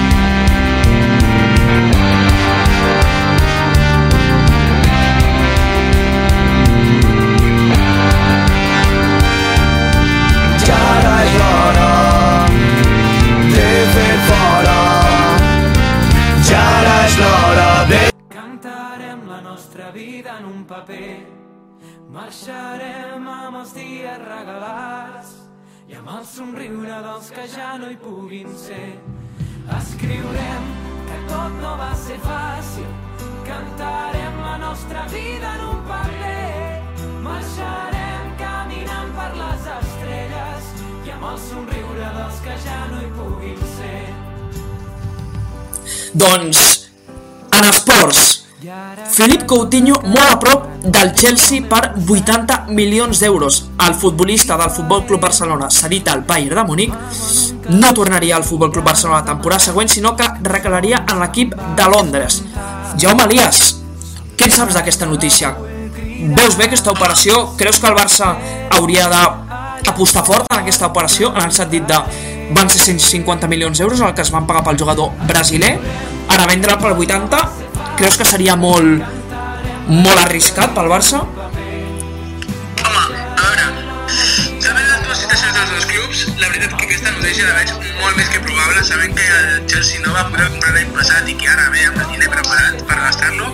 Marxarem 22.11 23.27
amb 23.31 23.57
els 23.61 23.71
dies 23.71 24.17
regalats 24.25 25.29
i 25.87 25.95
amb 25.95 26.09
el 26.11 26.25
somriure 26.27 26.97
dels 27.05 27.29
que 27.35 27.45
ja 27.53 27.69
no 27.79 27.91
hi 27.91 27.95
puguin 28.01 28.51
ser. 28.59 28.97
Escriurem 29.77 30.67
que 31.07 31.19
tot 31.29 31.55
no 31.61 31.71
va 31.79 31.91
ser 32.01 32.17
fàcil, 32.25 32.89
cantarem 33.47 34.41
la 34.43 34.57
nostra 34.65 35.05
vida 35.13 35.53
en 35.55 35.63
un 35.69 35.79
paper, 35.87 37.07
marxarem 37.23 38.35
caminant 38.43 39.15
per 39.15 39.29
les 39.39 39.71
estrelles 39.77 40.69
i 41.07 41.15
amb 41.15 41.31
el 41.31 41.41
somriure 41.47 42.11
dels 42.19 42.43
que 42.43 42.59
ja 42.67 42.83
no 42.91 43.01
hi 43.05 43.11
puguin 43.21 43.65
ser. 43.77 44.03
Doncs, 46.11 46.67
en 47.55 47.71
esports, 47.71 48.40
Felip 48.61 49.47
Coutinho 49.49 49.95
molt 50.05 50.29
a 50.29 50.37
prop 50.37 50.65
del 50.83 51.15
Chelsea 51.17 51.63
per 51.65 51.95
80 51.97 52.67
milions 52.69 53.17
d'euros. 53.17 53.55
El 53.81 53.95
futbolista 53.97 54.57
del 54.59 54.69
Futbol 54.69 55.01
Club 55.07 55.21
Barcelona, 55.23 55.69
cedit 55.73 56.11
al 56.11 56.21
Bayern 56.27 56.59
de 56.59 56.63
Múnich, 56.67 56.93
no 57.69 57.93
tornaria 57.97 58.35
al 58.35 58.43
Futbol 58.45 58.71
Club 58.71 58.85
Barcelona 58.85 59.23
la 59.23 59.31
temporada 59.31 59.63
següent, 59.65 59.89
sinó 59.89 60.13
que 60.15 60.27
recalaria 60.45 61.01
en 61.09 61.23
l'equip 61.23 61.55
de 61.55 61.87
Londres. 61.89 62.43
Jaume 63.01 63.25
Elias, 63.25 63.81
què 64.37 64.45
en 64.45 64.53
saps 64.53 64.77
d'aquesta 64.77 65.09
notícia? 65.09 65.55
Veus 66.21 66.53
bé 66.59 66.67
aquesta 66.67 66.93
operació? 66.93 67.55
Creus 67.57 67.81
que 67.81 67.89
el 67.89 67.97
Barça 67.97 68.35
hauria 68.77 69.09
d'apostar 69.09 70.21
fort 70.27 70.45
en 70.51 70.61
aquesta 70.61 70.91
operació 70.91 71.33
en 71.33 71.47
el 71.47 71.55
sentit 71.55 71.89
de 71.89 71.97
van 72.53 72.69
ser 72.69 72.83
150 72.83 73.49
milions 73.49 73.79
d'euros 73.79 74.05
el 74.05 74.13
que 74.13 74.21
es 74.21 74.29
van 74.29 74.45
pagar 74.45 74.61
pel 74.65 74.77
jugador 74.77 75.13
brasiler 75.25 75.77
ara 76.27 76.45
vendre'l 76.49 76.77
per 76.83 76.91
80 76.91 77.39
creus 77.97 78.17
que 78.17 78.27
seria 78.27 78.55
molt 78.59 79.19
molt 79.91 80.19
arriscat 80.23 80.73
pel 80.75 80.87
Barça? 80.91 81.21
Home, 82.85 83.01
a 83.01 83.41
veure, 83.41 83.65
sabent 84.07 84.87
les 84.87 85.01
dues 85.05 85.19
situacions 85.23 85.57
dels 85.57 85.73
dos 85.73 85.87
clubs, 85.89 86.21
la 86.39 86.51
veritat 86.51 86.75
que 86.77 86.87
aquesta 86.87 87.11
notícia 87.17 87.49
la 87.49 87.57
veig 87.57 87.73
molt 87.99 88.15
més 88.19 88.29
que 88.31 88.39
probable, 88.45 88.83
sabent 88.87 89.17
que 89.17 89.27
el 89.39 89.65
Chelsea 89.67 89.99
no 90.05 90.15
va 90.15 90.23
poder 90.29 90.47
comprar 90.53 90.73
l'any 90.77 90.93
passat 90.95 91.27
i 91.27 91.35
que 91.41 91.51
ara 91.51 91.67
ve 91.75 91.85
amb 91.89 91.99
el 92.05 92.07
diner 92.13 92.31
preparat 92.37 92.85
per 92.87 92.99
gastar-lo, 93.03 93.51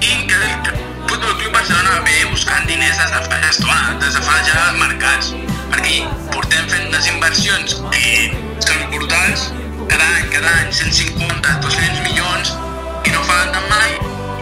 i 0.00 0.12
que 0.26 0.40
el 0.40 0.84
Futbol 1.06 1.36
Club 1.38 1.52
Barcelona 1.54 2.02
ve 2.08 2.18
buscant 2.32 2.66
diners 2.66 2.98
des 2.98 3.14
de 3.14 3.22
fa 3.30 3.40
estona, 3.50 3.96
des 4.02 4.18
de 4.18 4.26
fa 4.26 4.42
ja 4.48 4.66
mercats, 4.80 5.32
perquè 5.70 6.00
portem 6.34 6.66
fent 6.72 6.88
unes 6.90 7.10
inversions 7.14 7.78
que 7.94 8.06
són 8.66 8.86
brutals, 8.90 9.50
cada 9.86 10.06
any, 10.16 10.30
cada 10.34 10.56
any, 10.62 10.72
150, 10.74 11.60
200 11.62 12.02
milions, 12.08 12.56
i 13.06 13.12
no 13.14 13.22
falten 13.26 13.68
mai, 13.70 13.92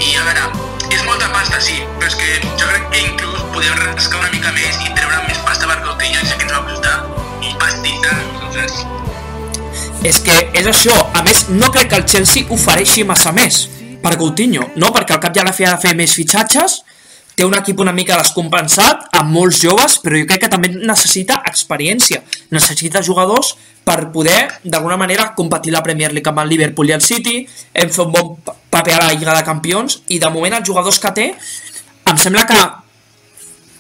i 0.01 0.15
a 0.17 0.25
veure, 0.25 0.49
és 0.95 1.03
molta 1.05 1.29
pasta, 1.33 1.61
sí, 1.61 1.81
però 1.99 2.09
és 2.09 2.17
que 2.21 2.39
jo 2.45 2.69
crec 2.69 2.87
que 2.93 3.03
inclús 3.05 3.43
podem 3.53 3.81
rascar 3.85 4.23
una 4.23 4.31
mica 4.33 4.53
més 4.57 4.79
i 4.81 4.93
treure 4.97 5.21
més 5.27 5.41
pasta 5.45 5.69
per 5.69 5.81
Coutinho 5.85 6.23
que 6.25 6.47
ens 6.47 6.55
va 6.55 6.63
costar 6.69 6.95
i 7.45 7.53
pastita 7.61 8.15
nosaltres. 8.33 8.81
És 10.05 10.21
que 10.25 10.39
és 10.57 10.69
això, 10.71 10.97
a 11.17 11.25
més 11.27 11.47
no 11.53 11.71
crec 11.75 11.93
que 11.93 12.01
el 12.01 12.09
Chelsea 12.09 12.49
ofereixi 12.57 13.05
massa 13.09 13.33
més 13.37 13.65
per 14.05 14.17
Coutinho, 14.21 14.71
no? 14.77 14.93
Perquè 14.97 15.17
al 15.17 15.23
cap 15.23 15.37
i 15.37 15.43
a 15.43 15.47
la 15.49 15.55
fi 15.57 15.69
ha 15.69 15.77
de 15.77 15.83
fer 15.85 15.95
més 15.97 16.17
fitxatges, 16.17 16.84
té 17.35 17.45
un 17.45 17.55
equip 17.59 17.81
una 17.83 17.93
mica 17.93 18.19
descompensat, 18.21 19.09
amb 19.19 19.35
molts 19.35 19.61
joves, 19.65 19.99
però 20.03 20.19
jo 20.21 20.29
crec 20.31 20.45
que 20.45 20.53
també 20.53 20.71
necessita 20.75 21.41
experiència, 21.51 22.23
necessita 22.55 23.03
jugadors 23.03 23.55
per 23.85 24.13
poder, 24.15 24.47
d'alguna 24.65 24.97
manera, 24.97 25.33
competir 25.37 25.75
la 25.75 25.83
Premier 25.85 26.13
League 26.15 26.31
amb 26.31 26.41
el 26.45 26.49
Liverpool 26.55 26.89
i 26.89 26.97
el 26.97 27.03
City, 27.05 27.43
hem 27.75 27.91
fet 27.91 28.07
un 28.07 28.15
bon 28.15 28.33
paper 28.71 28.97
a 28.97 29.05
la 29.05 29.13
Lliga 29.13 29.35
de 29.37 29.45
Campions, 29.45 30.01
i 30.09 30.21
de 30.23 30.31
moment 30.33 30.57
els 30.57 30.67
jugadors 30.67 31.01
que 31.03 31.13
té, 31.17 31.29
em 32.09 32.21
sembla 32.21 32.47
que 32.49 32.63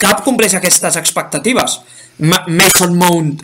cap 0.02 0.22
compleix 0.26 0.54
aquestes 0.58 0.98
expectatives. 1.00 1.80
Ma 2.18 2.42
Mason 2.46 2.94
Mount 2.98 3.34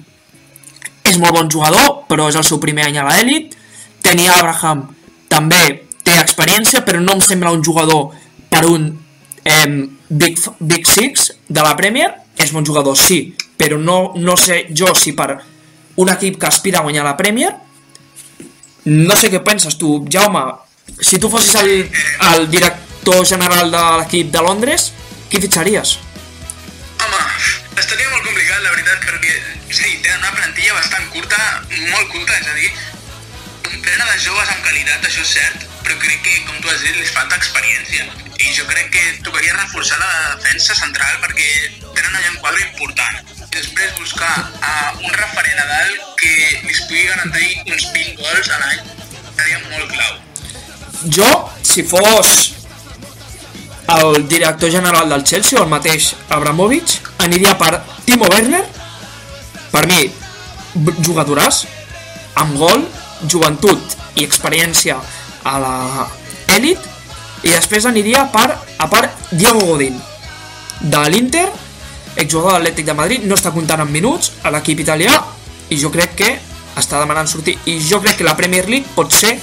és 1.09 1.19
molt 1.19 1.35
bon 1.35 1.51
jugador, 1.51 2.05
però 2.11 2.29
és 2.31 2.39
el 2.39 2.47
seu 2.47 2.61
primer 2.63 2.87
any 2.89 2.99
a 3.01 3.07
l'elit. 3.09 3.57
Tenny 4.05 4.29
Abraham 4.31 4.85
també 5.31 5.63
té 6.05 6.17
experiència, 6.21 6.85
però 6.87 7.01
no 7.03 7.17
em 7.17 7.25
sembla 7.25 7.53
un 7.55 7.65
jugador 7.65 8.11
per 8.51 8.65
un 8.69 8.91
eh, 9.45 9.89
Big, 10.09 10.39
Big 10.59 10.87
Six 10.87 11.33
de 11.49 11.63
la 11.63 11.77
Premier. 11.77 12.13
És 12.41 12.53
bon 12.57 12.65
jugador, 12.65 12.97
sí, 12.97 13.35
però 13.61 13.77
no, 13.77 14.15
no 14.17 14.37
sé 14.41 14.67
jo 14.73 14.95
si 14.97 15.13
per 15.13 15.35
un 16.01 16.09
equip 16.09 16.39
que 16.41 16.49
aspira 16.49 16.81
a 16.81 16.87
guanyar 16.87 17.05
la 17.05 17.19
Premier 17.19 17.51
no 18.89 19.17
sé 19.17 19.29
què 19.29 19.43
penses 19.45 19.77
tu, 19.77 20.07
Jaume 20.09 20.41
si 21.05 21.19
tu 21.21 21.29
fossis 21.29 21.59
el, 21.61 21.91
el 22.33 22.47
director 22.51 23.27
general 23.27 23.71
de 23.71 23.83
l'equip 24.01 24.31
de 24.33 24.45
Londres 24.47 24.91
qui 25.31 25.41
fitxaries? 25.43 25.99
Home, 27.01 27.21
estaria 27.79 28.09
molt 28.11 28.25
complicat, 28.25 28.63
la 28.65 28.73
veritat, 28.73 29.05
perquè 29.05 29.37
sí, 29.69 30.01
tenen 30.03 30.25
una 30.25 30.33
plantilla 30.35 30.75
bastant 30.75 31.07
curta, 31.13 31.39
molt 31.93 32.09
curta, 32.11 32.35
és 32.41 32.49
a 32.51 32.57
dir, 32.57 32.73
plena 33.85 34.09
de 34.09 34.17
joves 34.25 34.51
amb 34.51 34.65
qualitat, 34.65 35.07
això 35.07 35.23
és 35.23 35.35
cert, 35.37 35.70
però 35.91 35.99
crec 36.07 36.21
que, 36.23 36.35
com 36.47 36.59
tu 36.63 36.69
has 36.71 36.83
dit, 36.85 36.99
els 37.03 37.11
falta 37.11 37.35
experiència. 37.35 38.05
I 38.39 38.53
jo 38.55 38.67
crec 38.69 38.93
que 38.95 39.03
tocaria 39.27 39.57
reforçar 39.57 39.99
la 39.99 40.37
defensa 40.37 40.77
central 40.79 41.17
perquè 41.25 41.49
tenen 41.83 42.15
allà 42.15 42.31
un 42.31 42.39
quadre 42.45 42.63
important. 42.63 43.17
I 43.41 43.57
després 43.57 43.97
buscar 43.99 44.31
uh, 44.39 45.01
un 45.03 45.11
referent 45.11 45.59
a 45.59 45.67
dalt 45.73 46.07
que 46.21 46.31
li 46.63 46.79
pugui 46.87 47.03
garantir 47.09 47.75
uns 47.75 47.89
20 47.91 48.23
gols 48.23 48.53
a 48.55 48.61
l'any 48.63 48.95
seria 49.41 49.61
molt 49.67 49.91
clau. 49.91 50.15
Jo, 51.19 51.29
si 51.67 51.83
fos 51.83 52.35
el 53.91 54.29
director 54.31 54.71
general 54.71 55.11
del 55.11 55.27
Chelsea 55.27 55.59
o 55.59 55.65
el 55.65 55.73
mateix 55.73 56.13
Abramovich, 56.29 57.01
aniria 57.19 57.57
per 57.59 57.81
Timo 58.07 58.31
Werner, 58.31 58.63
per 59.73 59.89
mi, 59.91 60.05
jugadoràs, 61.03 61.65
amb 62.39 62.61
gol, 62.63 62.87
joventut 63.27 63.99
i 64.21 64.29
experiència 64.29 65.01
a 65.45 65.57
la 65.63 65.75
elit, 66.57 66.79
i 67.43 67.49
després 67.53 67.87
aniria 67.89 68.27
per, 68.33 68.49
a 68.53 68.89
part, 68.91 69.17
Diego 69.33 69.65
Godín, 69.65 69.97
de 70.81 71.03
l'Inter, 71.13 71.49
exjugador 72.17 72.53
de 72.53 72.59
l'Atlètic 72.59 72.87
de 72.87 72.97
Madrid, 72.97 73.27
no 73.27 73.39
està 73.39 73.53
comptant 73.55 73.83
en 73.85 73.93
minuts 73.93 74.33
a 74.45 74.53
l'equip 74.53 74.83
italià, 74.85 75.17
i 75.71 75.79
jo 75.81 75.93
crec 75.95 76.17
que 76.19 76.31
està 76.81 77.01
demanant 77.01 77.29
sortir, 77.29 77.57
i 77.69 77.79
jo 77.83 78.01
crec 78.03 78.21
que 78.21 78.27
la 78.27 78.37
Premier 78.39 78.67
League 78.69 78.95
pot 78.95 79.13
ser 79.13 79.35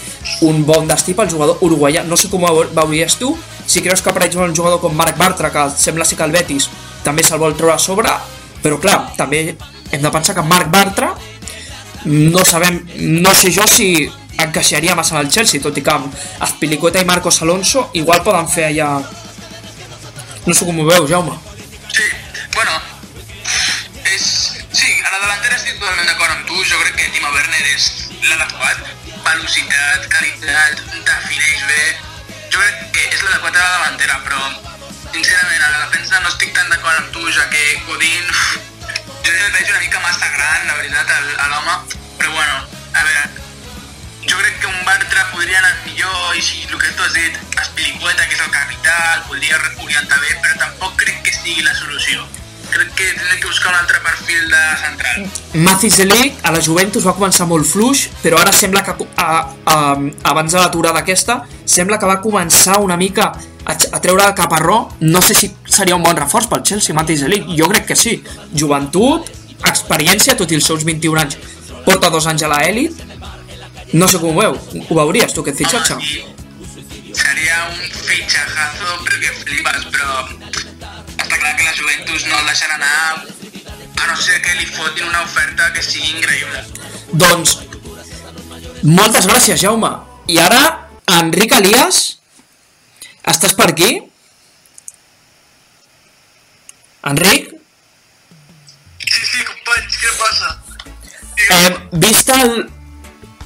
un 0.48 0.64
bon 0.66 0.88
destí 0.90 1.16
pel 1.18 1.30
jugador 1.32 1.62
uruguaià, 1.66 2.04
no 2.08 2.18
sé 2.18 2.30
com 2.32 2.46
ho 2.46 2.54
veuries 2.66 3.18
tu, 3.20 3.36
si 3.68 3.82
creus 3.84 4.02
que 4.02 4.10
exemple 4.10 4.48
un 4.48 4.56
jugador 4.56 4.80
com 4.80 4.96
Marc 4.96 5.18
Bartra, 5.18 5.52
que 5.52 5.70
sembla 5.76 6.06
ser 6.06 6.18
que 6.18 6.24
el 6.24 6.32
Betis 6.32 6.70
també 7.04 7.24
se'l 7.24 7.40
vol 7.40 7.56
treure 7.56 7.76
a 7.76 7.80
sobre, 7.80 8.14
però 8.64 8.80
clar, 8.80 9.14
també 9.18 9.56
hem 9.92 10.02
de 10.02 10.12
pensar 10.12 10.36
que 10.36 10.44
Marc 10.44 10.72
Bartra 10.72 11.14
no 12.06 12.46
sabem, 12.46 12.80
no 12.98 13.34
sé 13.36 13.52
jo 13.52 13.68
si 13.68 14.08
encaixaria 14.43 14.95
massa 14.95 15.15
en 15.15 15.21
el 15.26 15.32
Chelsea, 15.32 15.62
tot 15.63 15.78
i 15.78 15.84
que 15.84 15.93
amb 15.93 16.13
Azpilicueta 16.45 17.02
i 17.02 17.08
Marcos 17.10 17.41
Alonso 17.41 17.89
igual 17.93 18.23
poden 18.23 18.50
fer 18.52 18.69
allà... 18.69 18.89
No 20.47 20.54
sé 20.56 20.65
com 20.65 20.80
ho 20.80 20.86
veus, 20.88 21.10
Jaume. 21.12 21.34
Sí, 21.91 22.06
bueno, 22.56 22.76
és... 24.13 24.28
Sí, 24.71 24.91
a 25.02 25.10
la 25.10 25.19
delantera 25.23 25.58
estic 25.58 25.80
totalment 25.80 26.08
d'acord 26.08 26.36
amb 26.36 26.45
tu, 26.47 26.62
jo 26.69 26.80
crec 26.84 26.95
que 27.00 27.10
Timo 27.15 27.34
Werner 27.34 27.63
és 27.73 27.88
l'adequat, 28.30 28.86
velocitat, 29.26 30.06
qualitat, 30.13 30.86
defineix 31.08 31.65
bé, 31.71 31.82
jo 32.54 32.62
crec 32.62 32.86
que 32.95 33.10
és 33.10 33.26
l'adequat 33.26 33.58
a 33.58 33.65
la 33.65 33.73
davantera, 33.73 34.21
però 34.28 34.43
sincerament 35.12 35.65
a 35.65 35.73
la 35.73 35.84
defensa 35.88 36.21
no 36.21 36.32
estic 36.32 36.54
tan 36.56 36.69
d'acord 36.71 37.02
amb 37.02 37.12
tu, 37.15 37.26
ja 37.34 37.50
que 37.52 37.65
Godín, 37.89 38.32
jo 39.26 39.34
el 39.34 39.52
veig 39.58 39.73
una 39.73 39.84
mica 39.84 40.06
massa 40.06 40.32
gran, 40.38 40.69
la 40.69 40.78
veritat, 40.80 41.12
a 41.12 41.50
l'home, 41.52 41.76
però 42.21 42.32
bueno, 42.38 42.62
a 42.93 43.04
veure, 43.04 43.47
jo 44.30 44.38
crec 44.38 44.60
que 44.60 44.68
un 44.68 44.86
Bartra 44.86 45.24
podria 45.32 45.60
anar 45.60 45.74
millor 45.86 46.36
i 46.36 46.42
si 46.42 46.66
el 46.68 46.78
que 46.78 46.92
tu 46.92 47.04
has 47.04 47.13
dit, 47.13 47.38
Espilicueta, 47.62 48.28
que 48.28 48.36
és 48.36 48.44
el 48.44 48.52
capità, 48.52 48.96
el 49.16 49.24
podria 49.30 49.60
orientar 49.84 50.20
bé, 50.20 50.36
però 50.44 50.60
tampoc 50.66 51.00
crec 51.04 51.24
que 51.24 51.34
sigui 51.34 51.63
la 51.63 51.76
solució. 51.76 52.26
Crec 52.68 52.92
que 53.00 53.08
hem 53.08 53.40
que 53.40 53.48
buscar 53.48 53.72
un 53.72 53.80
altre 53.80 54.02
perfil 54.04 54.50
de 54.52 54.63
central. 54.82 55.28
Mathis 55.63 55.98
Delic 56.02 56.42
a 56.44 56.52
la 56.52 56.62
Juventus 56.62 57.08
va 57.08 57.16
començar 57.16 57.48
molt 57.48 57.68
fluix, 57.70 58.08
però 58.22 58.42
ara 58.42 58.52
sembla 58.52 58.84
que 58.84 58.96
a, 59.16 59.30
a, 59.63 59.78
abans 60.34 60.52
de 60.52 60.60
l'aturada 60.60 61.00
aquesta, 61.06 61.40
sembla 61.63 61.98
que 61.98 62.10
va 62.10 62.20
començar 62.20 62.82
una 62.84 63.00
mica 63.00 63.32
a, 63.32 63.74
a 63.74 64.02
treure 64.04 64.28
el 64.28 64.36
caparró. 64.36 64.82
No 65.00 65.24
sé 65.24 65.38
si 65.40 65.54
seria 65.63 65.96
un 65.96 66.04
bon 66.04 66.20
reforç 66.20 66.52
pel 66.52 66.66
Chelsea, 66.68 66.96
Mathis 66.96 67.24
Delic. 67.24 67.48
Jo 67.56 67.72
crec 67.72 67.88
que 67.94 67.96
sí. 67.96 68.18
Joventut, 68.52 69.32
experiència, 69.63 70.36
tot 70.36 70.52
i 70.52 70.60
els 70.60 70.68
seus 70.68 70.84
21 70.84 71.24
anys. 71.24 71.40
Porta 71.88 72.12
dos 72.12 72.28
anys 72.28 72.44
a 72.44 72.52
l'elit. 72.52 73.08
No 73.93 74.08
sé 74.08 74.19
com 74.19 74.36
ho 74.36 74.41
veu. 74.41 74.58
Ho 74.89 74.95
veuries, 75.00 75.34
tu, 75.34 75.41
aquest 75.43 75.62
fitxatge? 75.62 75.97
Seria 77.17 77.58
un 77.71 77.78
fitxajazo 78.08 78.97
perquè 79.06 79.32
flipes, 79.43 79.86
però 79.93 80.10
està 81.23 81.39
clar 81.39 81.54
que 81.58 81.65
la 81.67 81.73
Juventus 81.78 82.26
no 82.28 82.39
el 82.41 82.50
deixarà 82.52 82.76
anar 82.76 82.97
a 83.97 84.10
no 84.12 84.15
ser 84.21 84.38
que 84.43 84.54
li 84.60 84.67
fotin 84.69 85.08
una 85.08 85.23
oferta 85.23 85.71
que 85.73 85.82
sigui 85.86 86.12
increïble. 86.17 86.63
Doncs, 87.23 87.56
moltes 88.84 89.26
gràcies, 89.30 89.60
Jaume. 89.63 89.89
I 90.28 90.38
ara, 90.43 90.62
Enric 91.17 91.56
Elias, 91.58 92.02
estàs 93.28 93.56
per 93.58 93.71
aquí? 93.73 93.91
Enric, 97.08 97.54
Sí, 99.08 99.23
sí, 99.26 99.43
companys, 99.47 99.93
què 100.02 100.10
passa? 100.19 100.50
eh, 101.56 101.69
vist 102.04 102.30
el 102.36 102.52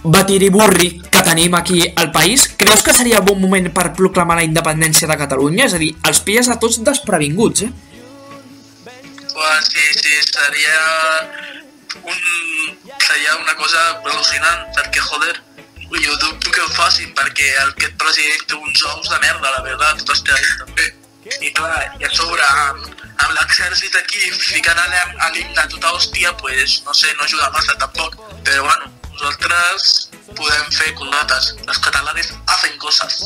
batiriburri 0.03 1.01
que 1.11 1.21
tenim 1.23 1.53
aquí 1.55 1.83
al 1.95 2.11
país, 2.11 2.47
creus 2.57 2.81
que 2.83 2.93
seria 2.93 3.19
bon 3.21 3.39
moment 3.41 3.69
per 3.73 3.91
proclamar 3.93 4.37
la 4.39 4.43
independència 4.47 5.07
de 5.07 5.17
Catalunya? 5.17 5.65
És 5.67 5.75
a 5.77 5.81
dir, 5.81 5.93
els 6.09 6.21
pilles 6.25 6.49
a 6.49 6.57
tots 6.59 6.81
desprevinguts, 6.83 7.67
eh? 7.67 7.71
Pues 9.33 9.69
sí, 9.71 9.85
sí, 9.99 10.15
seria... 10.31 10.79
un, 12.01 12.17
seria 13.07 13.35
una 13.35 13.55
cosa 13.59 13.79
al·lucinant, 14.05 14.67
perquè, 14.77 15.01
joder, 15.03 15.35
jo 15.91 16.15
dubto 16.23 16.51
que 16.51 16.61
ho 16.61 16.69
facin, 16.71 17.11
perquè 17.17 17.49
aquest 17.65 17.95
president 17.99 18.45
té 18.47 18.55
uns 18.55 18.83
ous 18.93 19.09
de 19.11 19.19
merda, 19.19 19.51
la 19.51 19.61
veritat, 19.65 20.03
tot 20.05 20.15
està 20.15 20.35
ahí, 20.37 20.51
també. 20.63 20.87
I 21.45 21.51
clar, 21.53 21.81
i 21.99 22.07
a 22.07 22.09
sobre, 22.15 22.41
amb, 22.41 22.87
amb 23.21 23.33
l'exèrcit 23.37 23.95
aquí 23.99 24.31
ficant 24.33 24.79
a 24.79 24.87
l'him- 24.89 25.19
a 25.19 25.29
l'himne 25.35 25.67
tota 25.69 25.91
hòstia, 25.93 26.31
pues, 26.37 26.81
no 26.85 26.93
sé, 26.97 27.11
no 27.17 27.27
ajuda 27.27 27.51
massa 27.53 27.75
tampoc. 27.77 28.15
Però 28.47 28.60
podem 30.41 30.71
fer 30.75 30.91
cosetes. 30.97 31.51
Els 31.67 31.81
catalanes 31.85 32.33
hacen 32.55 32.77
coses. 32.81 33.21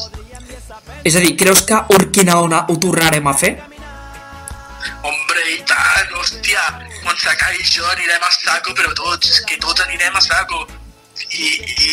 És 1.07 1.15
a 1.15 1.23
dir, 1.23 1.35
creus 1.39 1.63
que 1.69 1.79
Urquinaona 1.95 2.65
ho 2.69 2.77
tornarem 2.81 3.27
a 3.31 3.35
fer? 3.37 3.55
Hombre, 5.05 5.43
i 5.53 5.59
tant, 5.69 6.15
hòstia, 6.19 6.63
quan 7.03 7.17
s'acabi 7.21 7.61
això 7.61 7.85
anirem 7.93 8.25
a 8.25 8.31
saco, 8.33 8.73
però 8.77 8.93
tots, 8.97 9.29
és 9.33 9.43
que 9.49 9.59
tots 9.61 9.85
anirem 9.85 10.17
a 10.17 10.23
saco. 10.23 10.65
I, 11.15 11.47
i 11.47 11.91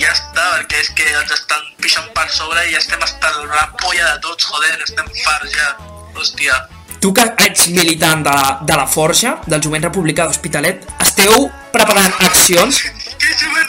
ja 0.00 0.12
està, 0.12 0.44
perquè 0.54 0.82
és 0.84 0.92
que 0.96 1.06
ens 1.08 1.32
estan 1.34 1.64
pixant 1.82 2.12
per 2.14 2.28
sobre 2.30 2.62
i 2.70 2.76
estem 2.78 3.02
hasta 3.02 3.32
la 3.42 3.64
polla 3.80 4.12
de 4.12 4.20
tots, 4.28 4.46
joder, 4.46 4.76
estem 4.86 5.08
farts 5.24 5.56
ja, 5.56 5.72
hòstia. 6.14 6.60
Tu 7.02 7.10
que 7.16 7.24
ets 7.42 7.66
militant 7.74 8.22
de, 8.22 8.36
de 8.68 8.76
la 8.78 8.86
Forja, 8.86 9.34
del 9.50 9.64
jovent 9.64 9.88
republicà 9.88 10.28
d'Hospitalet, 10.28 10.86
esteu 11.02 11.48
preparant 11.74 12.14
accions? 12.28 12.84
Que 13.22 13.34
jovent 13.38 13.68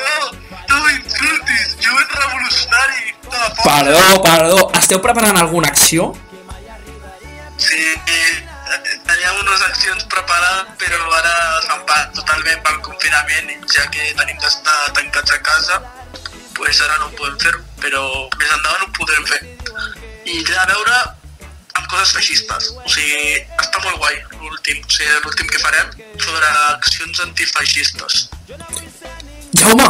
no? 0.00 0.30
No 0.70 0.82
m'insultis, 0.84 1.76
jovent 1.84 2.14
revolucionari 2.20 3.14
de 3.26 3.36
la. 3.38 3.50
Perdó, 3.62 4.22
perdó, 4.22 4.60
esteu 4.80 5.02
preparant 5.02 5.38
alguna 5.40 5.68
acció? 5.72 6.12
Sí, 7.56 7.82
teníem 9.06 9.40
unes 9.42 9.62
accions 9.68 10.04
preparades, 10.12 10.72
però 10.80 10.98
ara 11.18 11.34
s'han 11.66 11.84
parat 11.88 12.14
totalment 12.18 12.62
pel 12.66 12.80
confinament, 12.88 13.52
ja 13.72 13.86
que 13.92 14.10
tenim 14.18 14.40
d'estar 14.42 14.78
tancats 14.98 15.36
a 15.36 15.38
casa, 15.50 15.80
pues 16.56 16.80
ara 16.84 16.98
no 17.02 17.12
podem 17.18 17.38
fer, 17.42 17.54
però 17.82 18.02
més 18.38 18.56
endavant 18.58 18.86
ho 18.86 18.90
podrem 18.98 19.28
fer. 19.30 19.40
I 20.26 20.42
té 20.44 20.56
a 20.58 20.66
veure 20.72 20.96
amb 21.76 21.88
coses 21.92 22.14
feixistes, 22.16 22.72
o 22.82 22.88
sigui, 22.90 23.36
està 23.60 23.82
molt 23.84 24.00
guai 24.02 24.16
l'últim, 24.40 24.80
o 24.82 24.90
sigui, 24.90 25.20
l'últim 25.24 25.50
que 25.52 25.62
farem 25.62 25.92
sobre 26.24 26.52
accions 26.72 27.20
antifeixistes. 27.26 28.26
Jaume, 29.56 29.86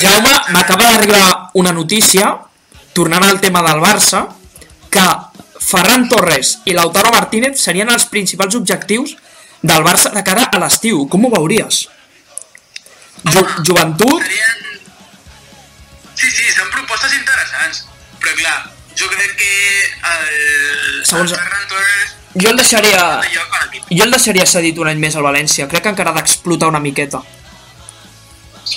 Jaume, 0.00 0.32
m'acaba 0.54 0.90
d'arribar 0.92 1.50
una 1.60 1.72
notícia, 1.72 2.32
tornant 2.92 3.24
al 3.24 3.40
tema 3.40 3.62
del 3.66 3.80
Barça, 3.82 4.26
que 4.92 5.04
Ferran 5.62 6.08
Torres 6.10 6.58
i 6.68 6.74
Lautaro 6.76 7.12
Martínez 7.14 7.60
serien 7.62 7.90
els 7.92 8.06
principals 8.10 8.54
objectius 8.58 9.16
del 9.62 9.84
Barça 9.86 10.10
de 10.12 10.22
cara 10.26 10.48
a 10.50 10.58
l'estiu. 10.62 11.06
Com 11.08 11.24
ho 11.26 11.30
veuries? 11.32 11.84
Jo 13.32 13.44
joventut. 13.64 14.22
Sí, 16.14 16.28
sí, 16.30 16.50
són 16.54 16.68
propostes 16.74 17.14
interessants, 17.16 17.84
però 18.20 18.34
clar, 18.38 18.56
jo 18.98 19.08
crec 19.10 19.36
que 19.38 19.52
el, 20.12 21.04
Segons- 21.08 21.32
el 21.32 21.38
Ferran 21.38 21.68
Torres 21.70 22.18
jo 22.42 22.48
el 22.50 22.56
deixaria... 22.56 23.00
Jo 23.92 24.04
el 24.06 24.12
deixaria 24.14 24.46
cedit 24.48 24.78
un 24.80 24.88
any 24.88 25.00
més 25.00 25.16
al 25.16 25.24
València. 25.26 25.66
Crec 25.68 25.82
que 25.84 25.90
encara 25.92 26.12
ha 26.14 26.16
d'explotar 26.16 26.68
una 26.72 26.80
miqueta. 26.80 27.20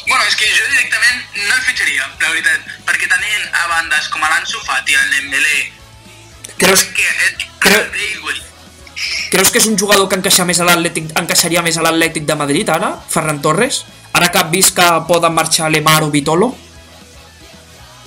Bueno, 0.08 0.24
és 0.28 0.36
que 0.36 0.48
jo 0.50 0.66
directament 0.72 1.22
no 1.48 1.56
el 1.56 1.62
fitxaria, 1.68 2.08
la 2.20 2.30
veritat, 2.34 2.66
perquè 2.88 3.08
tenint 3.10 3.46
a 3.54 3.68
bandes 3.70 4.08
com 4.10 4.22
l'Ansu 4.26 4.60
Fati, 4.66 4.96
el 4.98 5.12
Dembélé, 5.14 5.72
Creus, 6.58 6.84
que 6.96 7.06
Creu- 7.60 7.90
creus 9.32 9.50
que 9.52 9.58
és 9.60 9.66
un 9.68 9.78
jugador 9.78 10.08
que 10.10 10.16
encaixa 10.16 10.46
més 10.48 10.60
a 10.62 10.66
l'Atlètic 10.68 11.10
encaixaria 11.20 11.62
més 11.66 11.78
a 11.78 11.84
l'Atlètic 11.84 12.26
de 12.26 12.36
Madrid 12.40 12.70
ara, 12.70 12.94
Ferran 13.10 13.42
Torres? 13.42 13.84
Ara 14.16 14.30
que 14.32 14.40
ha 14.40 14.44
vist 14.54 14.76
que 14.78 14.86
poden 15.10 15.34
marxar 15.36 15.70
Lemar 15.72 16.02
o 16.04 16.12
Vitolo? 16.14 16.48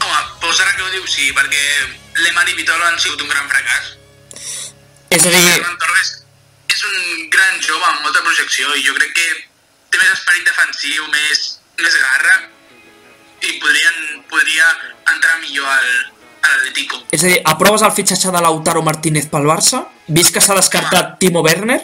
home, 0.00 0.20
doncs 0.40 0.60
ara 0.64 0.72
que 0.76 0.82
ho 0.82 0.90
diu 0.94 1.06
sí, 1.06 1.30
perquè 1.36 1.62
Lemar 2.24 2.46
i 2.48 2.54
Vitolo 2.54 2.84
han 2.86 2.98
sigut 2.98 3.20
un 3.22 3.28
gran 3.28 3.48
fracàs. 3.50 3.92
És 5.10 5.24
a 5.26 5.30
dir, 5.30 5.44
Ferran 5.44 5.78
Torres 5.78 6.14
és 6.74 6.82
un 6.84 7.28
gran 7.30 7.60
jove 7.60 7.84
amb 7.84 8.02
molta 8.06 8.22
projecció 8.24 8.74
i 8.76 8.84
jo 8.86 8.94
crec 8.96 9.12
que 9.14 9.28
té 9.90 9.98
més 9.98 10.12
esperit 10.14 10.44
defensiu, 10.48 11.06
més, 11.12 11.58
més 11.82 11.96
garra 12.02 12.36
i 13.48 13.52
podrien, 13.62 13.98
podria 14.30 14.66
entrar 15.14 15.36
millor 15.42 15.66
al, 15.70 15.90
a 16.42 16.48
l'Atletico. 16.54 17.02
és 17.14 17.22
a 17.24 17.26
dir, 17.30 17.38
aproves 17.44 17.82
el 17.86 17.92
fitxatge 17.94 18.32
de 18.34 18.40
Lautaro 18.42 18.82
Martínez 18.82 19.28
pel 19.30 19.46
Barça? 19.46 19.84
Vist 20.08 20.34
que 20.34 20.40
s'ha 20.42 20.56
descartat 20.58 21.18
Timo 21.22 21.42
Werner? 21.46 21.80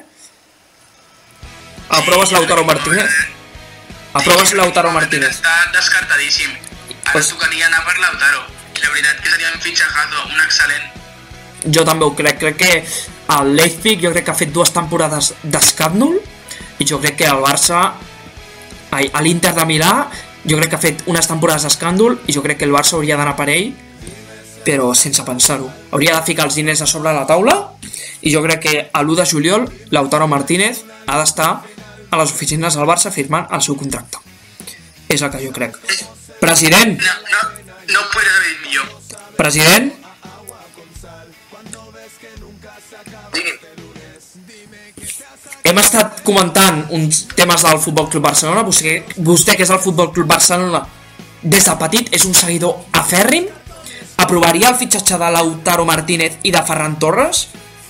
Aproves 1.89 2.33
Lautaro 2.33 2.65
Martínez? 2.65 3.11
Aproves 4.15 4.53
Lautaro 4.55 4.91
Martínez? 4.95 5.31
Està 5.37 5.55
descartadíssim. 5.75 6.51
Ara 7.05 7.13
Pues- 7.13 7.29
tocaria 7.29 7.67
anar 7.67 7.85
per 7.85 7.99
Lautaro. 7.99 8.43
La 8.83 8.91
veritat 8.91 9.21
que 9.23 9.31
seria 9.31 9.51
un 9.55 9.61
fitxajazo, 9.61 10.25
un 10.29 10.41
excel·lent. 10.41 10.91
Jo 11.75 11.85
també 11.85 12.05
ho 12.05 12.15
crec. 12.15 12.39
Crec 12.39 12.57
que 12.57 12.87
el 13.39 13.55
Leipzig 13.57 14.01
jo 14.03 14.11
crec 14.13 14.25
que 14.25 14.31
ha 14.31 14.35
fet 14.35 14.51
dues 14.53 14.73
temporades 14.73 15.33
d'escàndol 15.43 16.19
i 16.79 16.85
jo 16.85 16.99
crec 17.01 17.17
que 17.17 17.25
el 17.31 17.41
Barça 17.41 17.93
ai, 18.95 19.11
a 19.13 19.23
l'Inter 19.25 19.55
de 19.57 19.65
Milà 19.69 19.93
jo 20.45 20.59
crec 20.59 20.71
que 20.75 20.79
ha 20.79 20.83
fet 20.83 21.03
unes 21.11 21.27
temporades 21.29 21.65
d'escàndol 21.67 22.19
i 22.29 22.35
jo 22.37 22.43
crec 22.45 22.61
que 22.61 22.69
el 22.69 22.75
Barça 22.75 22.97
hauria 22.99 23.17
d'anar 23.21 23.37
per 23.39 23.49
ell 23.53 23.73
però 24.65 24.95
sense 24.97 25.23
pensar-ho. 25.25 25.69
Hauria 25.93 26.17
de 26.17 26.25
ficar 26.25 26.47
els 26.49 26.57
diners 26.57 26.81
a 26.81 26.89
sobre 26.89 27.13
la 27.13 27.27
taula 27.29 27.57
i 28.25 28.33
jo 28.33 28.41
crec 28.45 28.63
que 28.65 28.75
a 28.93 29.03
l'1 29.03 29.19
de 29.21 29.27
juliol 29.29 29.67
Lautaro 29.93 30.29
Martínez 30.29 30.85
ha 31.07 31.19
d'estar 31.21 31.51
a 32.11 32.21
les 32.21 32.33
oficines 32.33 32.77
del 32.79 32.89
Barça 32.89 33.13
firmant 33.13 33.51
el 33.53 33.63
seu 33.63 33.77
contracte. 33.77 34.19
És 35.09 35.21
el 35.21 35.31
que 35.31 35.43
jo 35.45 35.53
crec. 35.53 35.77
President, 36.41 36.97
No, 36.97 37.15
no, 37.33 37.43
no 37.93 38.01
haver 38.01 38.41
dit 38.49 38.63
millor. 38.65 38.89
president, 39.37 39.93
hem 45.75 45.81
estat 45.83 46.21
comentant 46.27 46.85
uns 46.95 47.25
temes 47.35 47.63
del 47.67 47.81
Futbol 47.83 48.07
Club 48.13 48.23
Barcelona. 48.29 48.63
Vostè, 48.67 49.01
vostè 49.27 49.57
que 49.59 49.65
és 49.67 49.73
del 49.73 49.81
Futbol 49.83 50.13
Club 50.15 50.29
Barcelona 50.31 50.85
des 51.43 51.67
de 51.67 51.75
petit, 51.81 52.09
és 52.15 52.25
un 52.25 52.35
seguidor 52.35 52.79
afèrrim. 52.97 53.49
Aprovaria 54.23 54.69
el 54.71 54.77
fitxatge 54.79 55.19
de 55.19 55.31
Lautaro 55.35 55.85
Martínez 55.85 56.39
i 56.47 56.53
de 56.55 56.63
Ferran 56.65 56.95
Torres? 57.03 57.49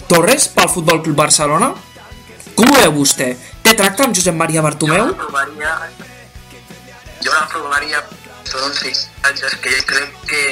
Torres 0.08 0.48
pel 0.48 0.70
Futbol 0.72 1.02
Club 1.04 1.16
Barcelona? 1.20 1.68
Com 2.56 2.70
ho 2.72 2.80
veu 2.80 2.92
vostè? 2.96 3.34
Té 3.64 3.74
tracte 3.76 4.04
amb 4.06 4.16
Josep 4.16 4.34
Maria 4.36 4.60
jo 4.62 4.64
Bartomeu? 4.66 5.06
l'aprovaria... 5.12 5.76
Jo 7.24 7.32
l'aprovaria 7.32 8.00
són 8.48 8.66
uns 8.70 8.80
fitxatges 8.84 9.54
que 9.64 9.70
jo 9.76 9.84
crec 9.92 10.18
que 10.28 10.42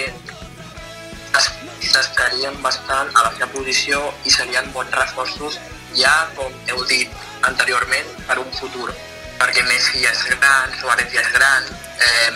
es- 1.41 1.51
s'estarien 1.93 2.55
bastant 2.63 3.11
a 3.17 3.25
la 3.27 3.33
seva 3.35 3.49
posició 3.57 4.01
i 4.25 4.31
serien 4.33 4.71
bons 4.77 4.93
reforços 4.97 5.59
ja, 5.97 6.29
com 6.37 6.53
heu 6.69 6.85
dit 6.91 7.11
anteriorment, 7.43 8.09
per 8.27 8.39
un 8.39 8.51
futur. 8.59 8.93
Perquè 9.39 9.65
Messi 9.67 10.03
ja 10.05 10.11
és 10.11 10.25
gran, 10.31 10.75
Suárez 10.81 11.13
ja 11.13 11.21
és 11.21 11.33
gran, 11.33 11.65
eh, 11.99 12.33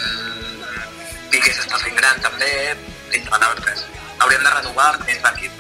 Piqué 1.30 1.52
s'està 1.52 1.78
fent 1.78 1.94
gran 1.96 2.20
també, 2.20 2.76
entre 3.12 3.38
d'altres. 3.38 3.84
Hauríem 4.18 4.42
de 4.42 4.50
renovar 4.50 4.98
més 5.06 5.18
l'equip. 5.22 5.52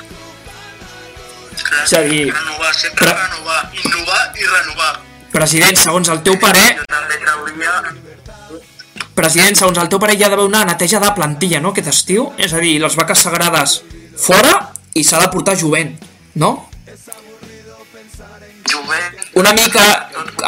Clar, 1.66 1.84
És 1.84 1.92
a 1.94 2.02
dir, 2.02 2.32
renovar, 2.32 2.74
sempre 2.74 3.06
però- 3.06 3.16
renovar, 3.16 3.70
innovar 3.72 4.32
i 4.36 4.46
renovar. 4.46 5.00
President, 5.32 5.76
segons 5.76 6.08
el 6.08 6.22
teu 6.22 6.38
parer, 6.38 6.76
Jo 6.78 6.84
també 6.88 7.16
trauria 7.18 7.72
president, 9.14 9.56
segons 9.56 9.78
el 9.78 9.88
teu 9.88 9.98
parer 9.98 10.14
hi 10.18 10.22
ha 10.24 10.28
d'haver 10.28 10.44
una 10.44 10.64
neteja 10.64 11.00
de 11.00 11.10
plantilla, 11.16 11.60
no?, 11.60 11.70
aquest 11.70 11.88
estiu? 11.88 12.32
És 12.38 12.52
a 12.52 12.58
dir, 12.58 12.78
les 12.80 12.94
vaques 12.96 13.18
sagrades 13.18 13.80
fora 14.16 14.72
i 14.94 15.02
s'ha 15.04 15.20
de 15.20 15.28
portar 15.32 15.56
jovent, 15.56 15.96
no? 16.34 16.65
Jovent... 18.76 19.24
una 19.42 19.52
mica, 19.56 19.84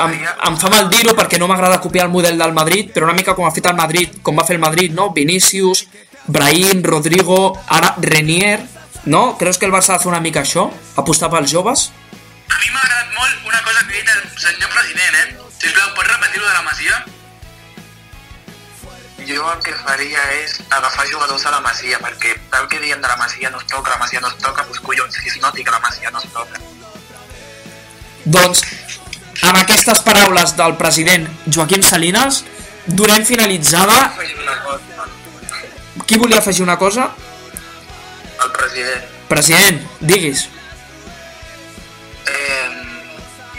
em, 0.04 0.16
em 0.48 0.58
fa 0.60 0.70
mal 0.72 0.88
dir-ho 0.92 1.16
perquè 1.18 1.40
no 1.40 1.48
m'agrada 1.50 1.80
copiar 1.82 2.06
el 2.06 2.12
model 2.12 2.38
del 2.38 2.54
Madrid, 2.56 2.92
però 2.94 3.08
una 3.08 3.16
mica 3.16 3.34
com 3.34 3.48
ha 3.48 3.54
fet 3.54 3.66
el 3.70 3.76
Madrid, 3.78 4.20
com 4.22 4.38
va 4.38 4.46
fer 4.48 4.56
el 4.56 4.64
Madrid, 4.64 4.94
no? 4.94 5.10
Vinícius, 5.16 5.86
Brahim, 6.28 6.82
Rodrigo, 6.84 7.56
ara 7.68 7.94
Renier, 7.98 8.60
no? 9.04 9.38
Creus 9.38 9.58
que 9.58 9.66
el 9.66 9.72
Barça 9.72 9.94
ha 9.94 9.98
de 9.98 10.04
fer 10.04 10.12
una 10.12 10.24
mica 10.24 10.44
això? 10.44 10.68
Apostar 11.00 11.30
pels 11.32 11.52
joves? 11.52 11.88
A 12.48 12.56
mi 12.60 12.72
m'ha 12.72 12.82
agradat 12.84 13.14
molt 13.16 13.48
una 13.48 13.62
cosa 13.64 13.86
que 13.86 13.94
ha 13.94 14.00
dit 14.00 14.10
el 14.14 14.40
senyor 14.40 14.74
president, 14.74 15.22
eh? 15.22 15.26
Sisplau, 15.58 15.94
pots 15.96 16.10
repetir-ho 16.12 16.46
de 16.46 16.52
la 16.54 16.66
Masia? 16.66 17.04
Jo 19.28 19.44
el 19.52 19.58
que 19.60 19.74
faria 19.84 20.22
és 20.38 20.54
agafar 20.70 21.04
jugadors 21.10 21.44
a 21.44 21.52
la 21.52 21.60
Masia, 21.60 21.98
perquè 22.00 22.36
tal 22.52 22.68
que 22.68 22.80
diem 22.80 23.00
de 23.00 23.08
la 23.08 23.16
Masia 23.20 23.50
no 23.50 23.60
es 23.60 23.66
toca, 23.66 23.90
la 23.90 24.00
Masia 24.00 24.20
no 24.24 24.28
es 24.28 24.38
toca, 24.40 24.64
doncs 24.64 24.80
collons, 24.80 25.16
que 25.16 25.28
es 25.28 25.40
noti 25.42 25.64
que 25.64 25.74
la 25.74 25.80
Masia 25.84 26.10
no 26.10 26.22
es 26.22 26.32
toca. 26.32 26.60
Doncs, 28.28 28.60
amb 29.48 29.60
aquestes 29.62 30.02
paraules 30.04 30.52
del 30.58 30.76
president 30.80 31.28
Joaquim 31.46 31.82
Salinas, 31.82 32.42
donem 32.86 33.24
finalitzada... 33.24 34.12
Qui 36.08 36.16
volia 36.16 36.38
afegir 36.40 36.62
una 36.64 36.78
cosa? 36.80 37.10
el 38.44 38.52
president. 38.52 39.02
President, 39.28 39.80
diguis. 40.00 40.48
Eh, 42.26 42.68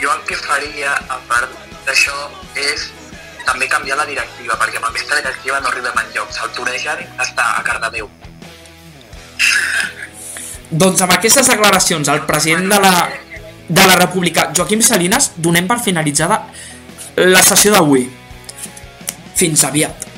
jo 0.02 0.12
el 0.14 0.22
que 0.28 0.38
faria, 0.38 0.94
a 1.10 1.20
part 1.30 1.52
d'això 1.86 2.16
és 2.56 2.90
també 3.46 3.68
canviar 3.70 3.98
la 4.00 4.08
directiva, 4.10 4.58
perquè 4.62 4.80
amb 4.80 4.90
aquesta 4.90 5.20
directiva 5.20 5.60
no 5.60 5.72
arribem 5.72 6.02
enlloc. 6.06 6.32
S'autoregen 6.34 7.06
està 7.20 7.54
a 7.58 7.64
Cardedeu. 7.66 8.10
Doncs 10.70 11.02
amb 11.02 11.16
aquestes 11.16 11.50
declaracions 11.50 12.10
al 12.10 12.26
president 12.30 12.70
de 12.70 12.80
la, 12.84 12.94
de 13.70 13.88
la 13.88 13.96
República, 13.96 14.50
Joaquim 14.56 14.82
Salinas, 14.82 15.32
donem 15.38 15.70
per 15.70 15.80
finalitzada 15.86 16.42
la 17.16 17.42
sessió 17.46 17.72
d'avui. 17.72 18.08
Fins 19.40 19.64
aviat. 19.64 20.09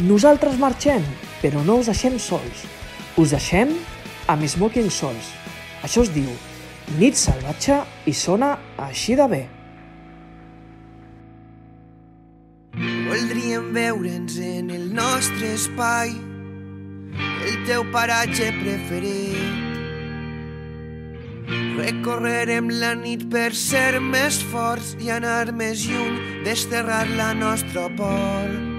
Nosaltres 0.00 0.56
marxem, 0.56 1.04
però 1.42 1.60
no 1.64 1.80
us 1.80 1.90
deixem 1.90 2.16
sols. 2.18 2.64
Us 3.20 3.34
deixem 3.34 3.74
amb 4.30 4.46
Smoking 4.48 4.88
Souls. 4.88 5.34
Això 5.84 6.04
es 6.06 6.12
diu 6.14 6.30
Nit 6.98 7.14
salvatge 7.14 7.76
i 8.10 8.12
sona 8.16 8.54
així 8.80 9.14
de 9.18 9.26
bé. 9.30 9.40
Voldríem 12.74 13.68
veure'ns 13.76 14.38
en 14.42 14.72
el 14.74 14.88
nostre 14.94 15.52
espai, 15.54 16.10
el 17.46 17.60
teu 17.68 17.84
paratge 17.94 18.50
preferit. 18.58 19.68
Recorrerem 21.76 22.72
la 22.82 22.94
nit 22.98 23.28
per 23.30 23.52
ser 23.54 24.00
més 24.02 24.40
forts 24.50 24.96
i 24.98 25.14
anar 25.14 25.52
més 25.52 25.86
lluny, 25.86 26.18
desterrar 26.48 27.06
la 27.14 27.30
nostra 27.38 27.86
por. 27.98 28.69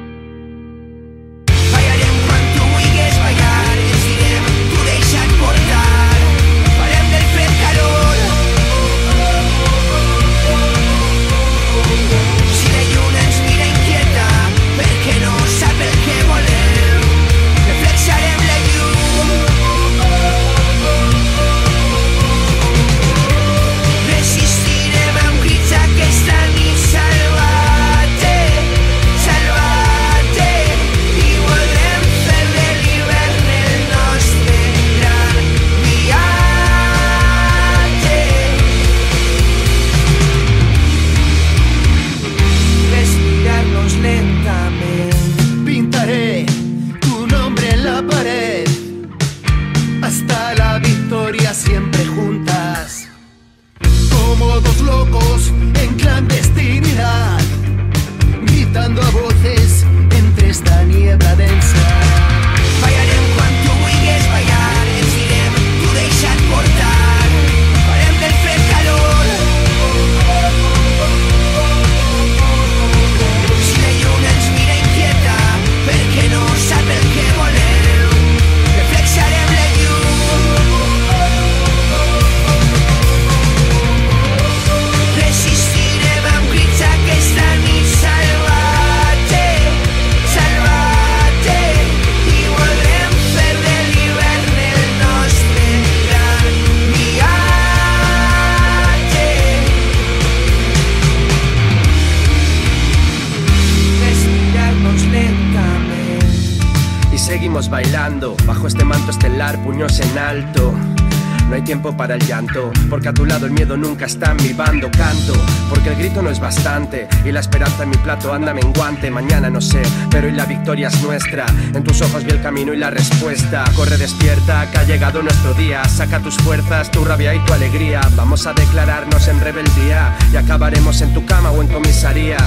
Para 111.97 112.15
el 112.15 112.25
llanto, 112.25 112.71
porque 112.89 113.09
a 113.09 113.13
tu 113.13 113.25
lado 113.25 113.45
el 113.45 113.51
miedo 113.51 113.77
nunca 113.77 114.05
está 114.05 114.31
en 114.31 114.37
mi 114.37 114.53
bando. 114.53 114.89
Canto, 114.89 115.33
porque 115.69 115.89
el 115.89 115.95
grito 115.95 116.21
no 116.21 116.31
es 116.31 116.39
bastante, 116.39 117.07
y 117.23 117.31
la 117.31 117.41
esperanza 117.41 117.83
en 117.83 117.89
mi 117.89 117.97
plato 117.97 118.33
anda 118.33 118.53
menguante. 118.53 119.11
Mañana 119.11 119.49
no 119.49 119.61
sé, 119.61 119.83
pero 120.09 120.27
hoy 120.27 120.33
la 120.33 120.45
victoria 120.45 120.87
es 120.87 121.01
nuestra. 121.03 121.45
En 121.75 121.83
tus 121.83 122.01
ojos 122.01 122.23
vi 122.23 122.31
el 122.31 122.41
camino 122.41 122.73
y 122.73 122.77
la 122.77 122.89
respuesta. 122.89 123.65
Corre 123.75 123.97
despierta, 123.97 124.69
que 124.71 124.79
ha 124.79 124.83
llegado 124.83 125.21
nuestro 125.21 125.53
día. 125.53 125.83
Saca 125.85 126.19
tus 126.19 126.37
fuerzas, 126.37 126.89
tu 126.89 127.05
rabia 127.05 127.35
y 127.35 127.39
tu 127.45 127.53
alegría. 127.53 128.01
Vamos 128.15 128.47
a 128.47 128.53
declararnos 128.53 129.27
en 129.27 129.39
rebeldía, 129.39 130.17
y 130.33 130.37
acabaremos 130.37 131.01
en 131.01 131.13
tu 131.13 131.23
cama 131.25 131.51
o 131.51 131.61
en 131.61 131.67
comisaría. 131.67 132.37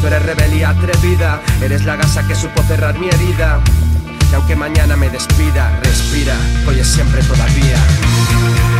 Tú 0.00 0.06
eres 0.08 0.22
rebelía 0.22 0.70
atrevida, 0.70 1.40
eres 1.62 1.84
la 1.84 1.96
gasa 1.96 2.26
que 2.26 2.34
supo 2.34 2.62
cerrar 2.64 2.98
mi 2.98 3.08
herida. 3.08 3.60
Y 4.30 4.34
aunque 4.34 4.56
mañana 4.56 4.96
me 4.96 5.10
despida, 5.10 5.78
respira, 5.82 6.34
hoy 6.66 6.80
es 6.80 6.88
siempre 6.88 7.22
todavía. 7.22 8.71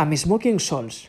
Amb 0.00 0.16
Smoking 0.16 0.58
Souls. 0.58 1.02